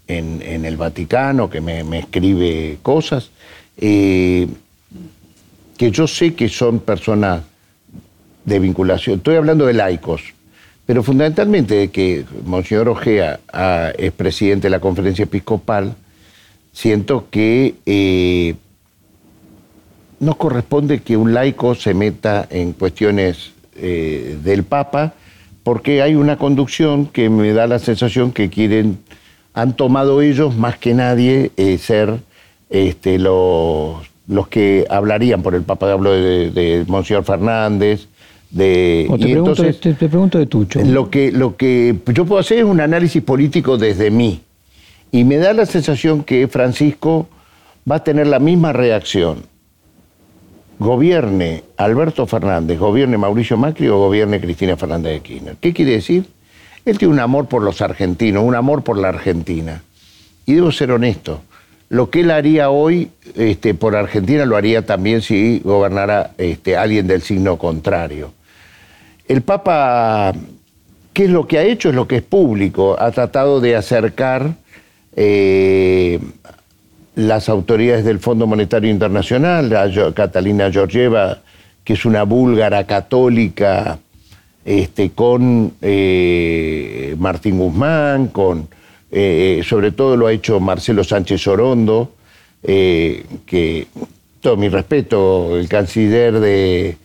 [0.06, 3.30] en, el Vaticano, que me, escribe cosas,
[3.76, 4.46] eh,
[5.76, 7.42] que yo sé que son personas
[8.44, 9.16] de vinculación.
[9.16, 10.22] Estoy hablando de laicos,
[10.86, 15.94] pero fundamentalmente de que Monseñor Ojea ah, es presidente de la conferencia episcopal,
[16.72, 18.54] siento que eh,
[20.20, 25.14] no corresponde que un laico se meta en cuestiones eh, del Papa,
[25.64, 28.98] porque hay una conducción que me da la sensación que quieren,
[29.54, 32.20] han tomado ellos más que nadie eh, ser
[32.68, 33.96] este, los,
[34.28, 35.90] los que hablarían por el Papa.
[35.90, 38.06] Hablo de, de, Monseñor Fernández,
[38.50, 40.80] de, te, pregunto, te, pregunto, de Tucho.
[40.84, 44.42] Lo que, lo que yo puedo hacer es un análisis político desde mí.
[45.12, 47.26] Y me da la sensación que Francisco
[47.90, 49.50] va a tener la misma reacción
[50.80, 55.56] gobierne Alberto Fernández, gobierne Mauricio Macri o gobierne Cristina Fernández de Kirchner.
[55.60, 56.24] ¿Qué quiere decir?
[56.86, 59.82] Él tiene un amor por los argentinos, un amor por la Argentina.
[60.46, 61.42] Y debo ser honesto,
[61.90, 67.06] lo que él haría hoy este, por Argentina lo haría también si gobernara este, alguien
[67.06, 68.32] del signo contrario.
[69.28, 70.32] El Papa,
[71.12, 71.90] ¿qué es lo que ha hecho?
[71.90, 72.96] Es lo que es público.
[72.98, 74.54] Ha tratado de acercar
[75.14, 76.20] eh,
[77.14, 79.70] las autoridades del Fondo Monetario Internacional,
[80.14, 81.40] Catalina Georgieva,
[81.84, 83.98] que es una búlgara católica,
[84.64, 88.68] este, con eh, Martín Guzmán, con,
[89.10, 92.12] eh, sobre todo lo ha hecho Marcelo Sánchez Orondo,
[92.62, 93.86] eh, que,
[94.40, 96.96] todo mi respeto, el canciller de,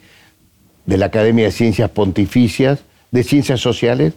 [0.86, 2.80] de la Academia de Ciencias Pontificias,
[3.12, 4.14] de ciencias sociales,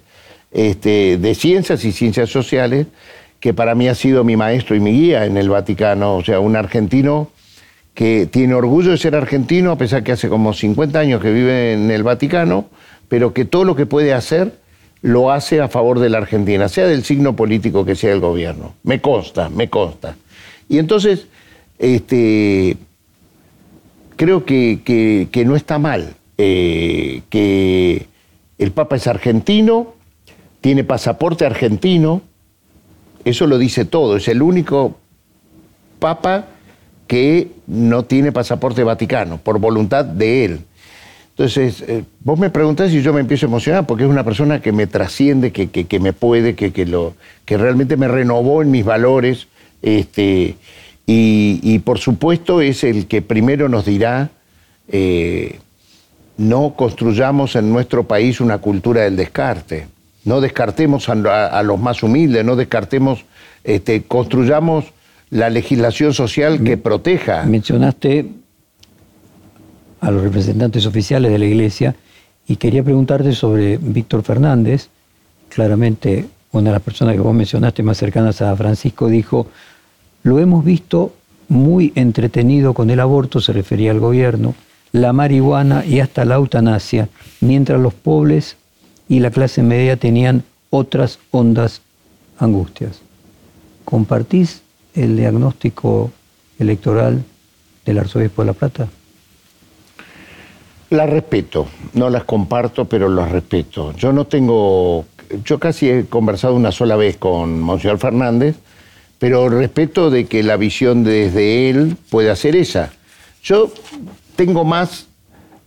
[0.51, 2.87] este, de ciencias y ciencias sociales,
[3.41, 6.41] que para mí ha sido mi maestro y mi guía en el Vaticano, o sea,
[6.41, 7.31] un argentino
[7.95, 11.73] que tiene orgullo de ser argentino, a pesar que hace como 50 años que vive
[11.73, 12.67] en el Vaticano,
[13.09, 14.53] pero que todo lo que puede hacer
[15.03, 18.75] lo hace a favor de la Argentina, sea del signo político que sea el gobierno.
[18.83, 20.17] Me consta, me consta.
[20.69, 21.27] Y entonces,
[21.79, 22.77] este,
[24.17, 28.07] creo que, no está mal eh, que
[28.59, 29.95] el Papa es argentino,
[30.61, 32.23] tiene pasaporte argentino,
[33.25, 34.97] eso lo dice todo, es el único
[35.99, 36.47] Papa
[37.07, 40.61] que no tiene pasaporte vaticano, por voluntad de él.
[41.31, 44.61] Entonces, eh, vos me preguntás y yo me empiezo a emocionar porque es una persona
[44.61, 47.15] que me trasciende, que, que, me puede, que, que, lo,
[47.45, 49.47] que realmente me renovó en mis valores.
[49.81, 50.57] Este,
[51.07, 54.31] y, por supuesto es el que primero nos dirá,
[54.89, 55.61] eh,
[56.37, 59.87] no construyamos en nuestro país una cultura del descarte,
[60.29, 63.25] no descartemos a, los más humildes, no descartemos,
[63.65, 64.85] este, construyamos
[65.31, 67.45] la legislación social que proteja.
[67.45, 68.31] Mencionaste
[70.01, 71.97] a los representantes oficiales de la Iglesia
[72.47, 74.91] y quería preguntarte sobre Víctor Fernández.
[75.49, 79.47] Claramente, una de las personas que vos mencionaste más cercanas a Francisco dijo,
[80.25, 81.15] lo hemos visto
[81.49, 84.55] muy entretenido con el aborto, se refería al gobierno,
[84.93, 87.09] la marihuana y hasta la eutanasia,
[87.41, 88.58] mientras los pobres
[89.09, 91.81] y la clase media tenían otras ondas
[92.39, 93.01] angustias.
[93.85, 94.63] ¿Compartís
[94.95, 96.11] el diagnóstico
[96.59, 97.25] electoral
[97.87, 98.89] del arzobispo de La Plata?
[100.91, 103.93] Las respeto, no las comparto, pero las respeto.
[103.93, 105.05] Yo no tengo,
[105.45, 108.57] yo casi he conversado una sola vez con Monseñor Fernández,
[109.19, 112.93] pero respeto de que la visión desde él pueda ser esa.
[113.43, 113.71] Yo
[114.37, 115.07] tengo más,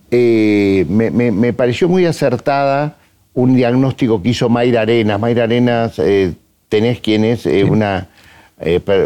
[0.10, 2.98] eh, me, pareció muy acertada
[3.34, 5.19] un diagnóstico que hizo Mayra Arenas.
[5.19, 6.34] Mayra Arenas, eh,
[6.69, 8.07] tenés quien es eh, una,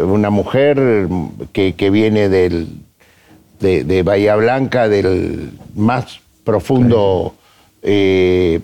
[0.08, 1.08] una mujer
[1.52, 2.68] que, que viene del,
[3.60, 7.34] de, Bahía Blanca, del más profundo,
[7.82, 8.60] eh,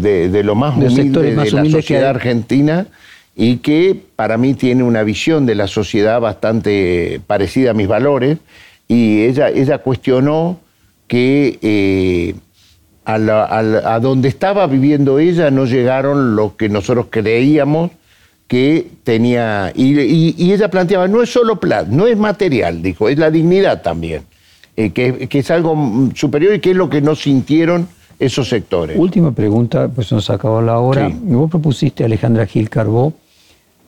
[0.00, 2.86] de, lo más humilde de la sociedad argentina
[3.36, 8.38] y que para mí tiene una visión de la sociedad bastante parecida a mis valores.
[8.88, 10.58] Y ella, ella cuestionó
[11.06, 12.34] que
[13.08, 17.90] a, donde estaba viviendo ella no llegaron lo que nosotros creíamos
[18.46, 23.30] que tenía, y, ella planteaba, no es solo plan, no es material, dijo, es la
[23.30, 24.22] dignidad también,
[24.76, 27.88] eh, que, es algo superior y que es lo que no sintieron
[28.18, 28.98] esos sectores.
[28.98, 31.10] Última pregunta, pues nos acabó la hora.
[31.12, 33.12] Vos propusiste a Alejandra Gil Carbó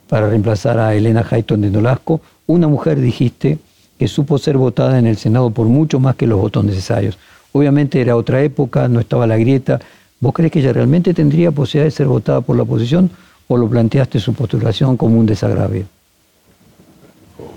[0.09, 3.59] para reemplazar a Elena Hayton de Nolasco, una mujer, dijiste,
[3.99, 7.19] que supo ser votada en el Senado por mucho más que los votos necesarios.
[7.53, 9.81] Obviamente era otra época, no estaba la grieta.
[10.21, 13.11] ¿Vos crees que ella realmente tendría posibilidad de ser votada por la oposición?
[13.53, 15.85] o lo planteaste su postulación como un desagravio?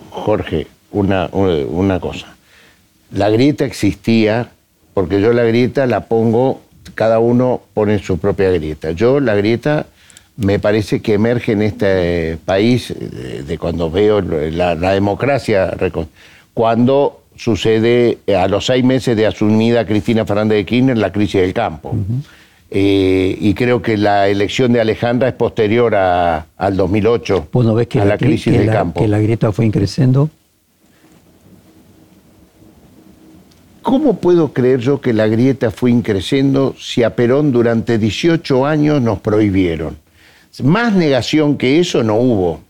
[0.09, 2.35] Jorge, una, una cosa.
[3.11, 4.49] La grieta existía,
[4.95, 6.61] porque yo la grieta la pongo,
[6.95, 8.89] cada uno pone su propia grieta.
[8.89, 9.85] Yo la grieta
[10.35, 15.77] me parece que emerge en este país de, cuando veo la, democracia,
[16.55, 21.53] cuando sucede a los seis meses de asumida Cristina Fernández de Kirchner la crisis del
[21.53, 21.95] campo.
[22.69, 28.01] Eh, y creo que la elección de Alejandra es posterior al 2008, ¿Vos ves que
[28.01, 29.01] a la, crisis del campo.
[29.01, 30.29] ¿Que la grieta fue increciendo?
[33.83, 39.01] ¿Cómo puedo creer yo que la grieta fue increciendo si a Perón durante 18 años
[39.01, 39.97] nos prohibieron?
[40.63, 42.61] Más negación que eso no hubo.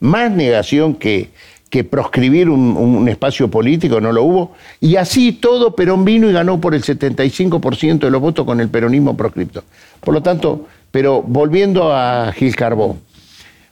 [0.00, 1.28] Más negación que
[1.72, 4.52] que proscribir un, espacio político, no lo hubo.
[4.78, 8.68] Y así todo Perón vino y ganó por el 75% de los votos con el
[8.68, 9.64] peronismo proscripto.
[10.00, 12.98] Por lo tanto, pero volviendo a Gil Carbó,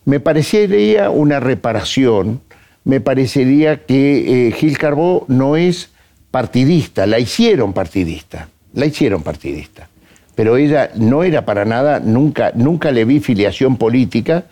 [0.07, 2.40] me parecería una reparación,
[2.84, 5.90] me parecería que eh, Gil Carbó no es
[6.30, 9.90] partidista, la hicieron partidista, la hicieron partidista.
[10.34, 14.44] Pero ella no era para nada, nunca, nunca le vi filiación política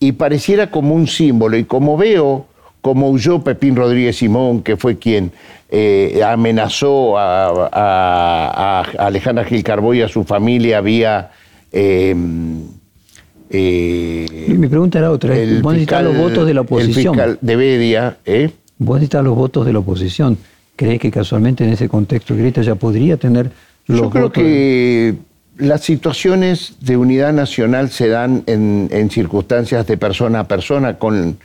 [0.00, 1.58] y pareciera como un símbolo.
[1.58, 2.46] Y como veo
[2.86, 5.32] como huyó Pepín Rodríguez Simón, que fue quien
[5.68, 11.32] eh, amenazó a, Alejandra Gil Carbó y a su familia vía...
[11.72, 12.60] Em,
[13.50, 17.14] eh, Mi pregunta era otra, ¿vos necesitas los votos de la oposición?
[17.14, 18.50] El fiscal de Bedia, ¿eh?
[18.78, 20.38] Vos necesitas los votos de la oposición.
[20.76, 23.50] ¿Crees que casualmente en ese contexto Greta ya podría tener
[23.88, 25.16] los Yo creo que
[25.58, 31.38] las situaciones de unidad nacional se dan en, en circunstancias de persona a persona, con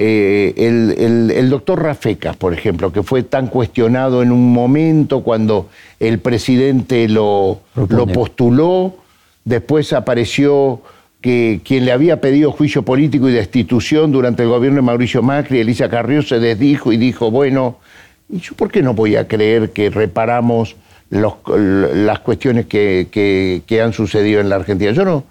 [0.00, 5.68] eh, el, doctor Rafecas, por ejemplo, que fue tan cuestionado en un momento cuando
[5.98, 8.94] el presidente lo, lo postuló,
[9.44, 10.82] después apareció
[11.20, 15.58] que quien le había pedido juicio político y destitución durante el gobierno de Mauricio Macri,
[15.58, 17.78] Elisa Carrió, se desdijo y dijo, bueno,
[18.28, 20.76] ¿y yo por qué no voy a creer que reparamos
[21.10, 24.92] las cuestiones que, han sucedido en la Argentina?
[24.92, 25.24] Yo no,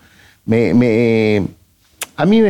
[0.45, 1.43] me,
[2.17, 2.41] a mí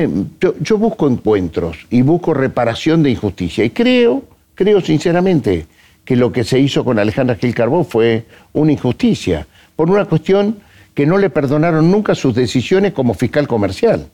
[0.62, 4.24] yo, busco encuentros y busco reparación de injusticia y creo,
[4.56, 5.68] creo sinceramente
[6.06, 9.46] que lo que se hizo con Alejandra Gil Carbó fue una injusticia,
[9.76, 10.60] por una cuestión
[10.94, 14.08] que no le perdonaron nunca sus decisiones como fiscal comercial,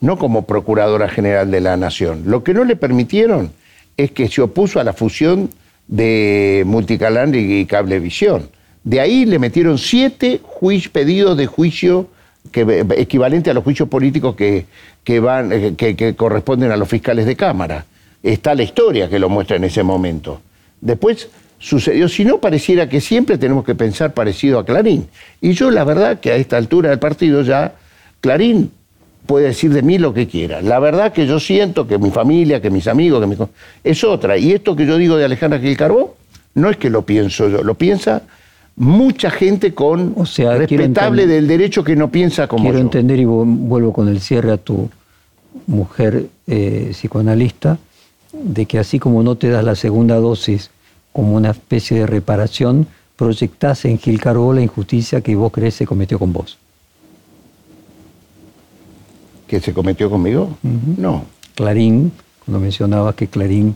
[0.00, 2.24] no como procuradora general de la Nación.
[2.26, 3.52] Lo que no le permitieron
[3.96, 5.48] es que se opuso a la fusión
[5.86, 8.50] de Multicanal y Cablevisión.
[8.82, 10.40] De ahí le metieron siete
[10.92, 12.08] pedidos de juicio
[12.50, 14.66] que, equivalente a los juicios políticos que,
[15.04, 17.84] que van, eh, que, corresponden a los fiscales de Cámara.
[18.22, 20.40] Está la historia que lo muestra en ese momento.
[20.80, 21.28] Después
[21.58, 22.08] sucedió.
[22.08, 25.08] Si no, pareciera que siempre tenemos que pensar parecido a Clarín.
[25.40, 27.74] Y yo la verdad que a esta altura del partido ya,
[28.20, 28.70] Clarín
[29.26, 30.62] puede decir de mí lo que quiera.
[30.62, 33.36] La verdad que yo siento que mi familia, que mis amigos, que mi...
[33.84, 34.38] es otra.
[34.38, 36.16] Y esto que yo digo de Alejandra Gil Carbó,
[36.54, 38.22] no es que lo pienso yo, lo piensa
[38.78, 43.24] mucha gente con o sea, respetable del derecho que no piensa como quiero entender y
[43.24, 44.88] vuelvo con el cierre a tu
[45.66, 47.78] mujer eh, psicoanalista
[48.32, 50.70] de que así como no te das la segunda dosis
[51.12, 55.86] como una especie de reparación, proyectás en Gil Carbó la injusticia que vos crees se
[55.86, 56.58] cometió con vos.
[59.48, 60.56] ¿Que se cometió conmigo?
[60.62, 61.24] No.
[61.56, 62.12] Clarín,
[62.44, 63.74] cuando mencionabas que Clarín...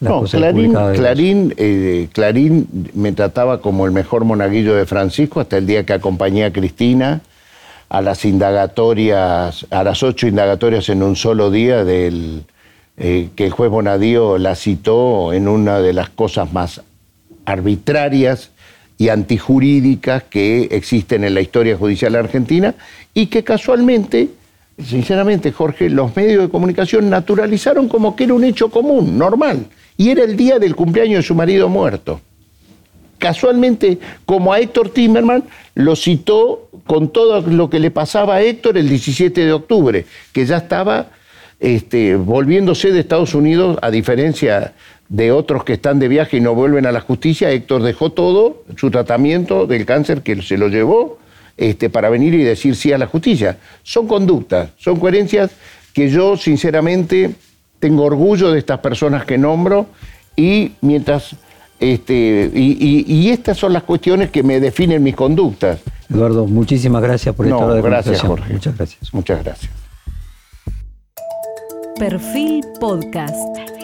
[0.00, 5.66] no, Clarín, Clarín, eh, Clarín me trataba como el mejor monaguillo de Francisco hasta el
[5.66, 7.22] día que acompañé a Cristina
[7.88, 12.44] a las indagatorias, a las ocho indagatorias en un solo día del,
[12.96, 16.82] eh, que el juez Bonadío la citó en una de las cosas más
[17.44, 18.50] arbitrarias
[18.98, 22.74] y antijurídicas que existen en la historia judicial argentina
[23.14, 24.30] y que casualmente,
[24.82, 29.66] sinceramente Jorge, los medios de comunicación naturalizaron como que era un hecho común, normal,
[29.96, 32.20] y era el día del cumpleaños de su marido muerto.
[33.18, 35.44] Casualmente, como a Héctor Timerman,
[35.74, 40.44] lo citó con todo lo que le pasaba a Héctor el 17 de octubre, que
[40.44, 41.08] ya estaba
[41.58, 44.74] este, volviéndose de Estados Unidos, a diferencia
[45.08, 48.64] de otros que están de viaje y no vuelven a la justicia, Héctor dejó todo,
[48.76, 51.18] su tratamiento del cáncer que se lo llevó,
[51.56, 53.58] este, para venir y decir sí a la justicia.
[53.82, 55.52] Son conductas, son coherencias
[55.94, 57.34] que yo sinceramente
[57.78, 59.86] tengo orgullo de estas personas que nombro
[60.34, 61.36] y mientras
[61.78, 65.80] este, y, estas son las cuestiones que me definen mis conductas.
[66.08, 68.52] Eduardo, muchísimas gracias por esta no, gracias, Jorge.
[68.52, 69.14] Muchas gracias.
[69.14, 69.72] Muchas gracias.
[71.98, 73.75] Perfil Podcast.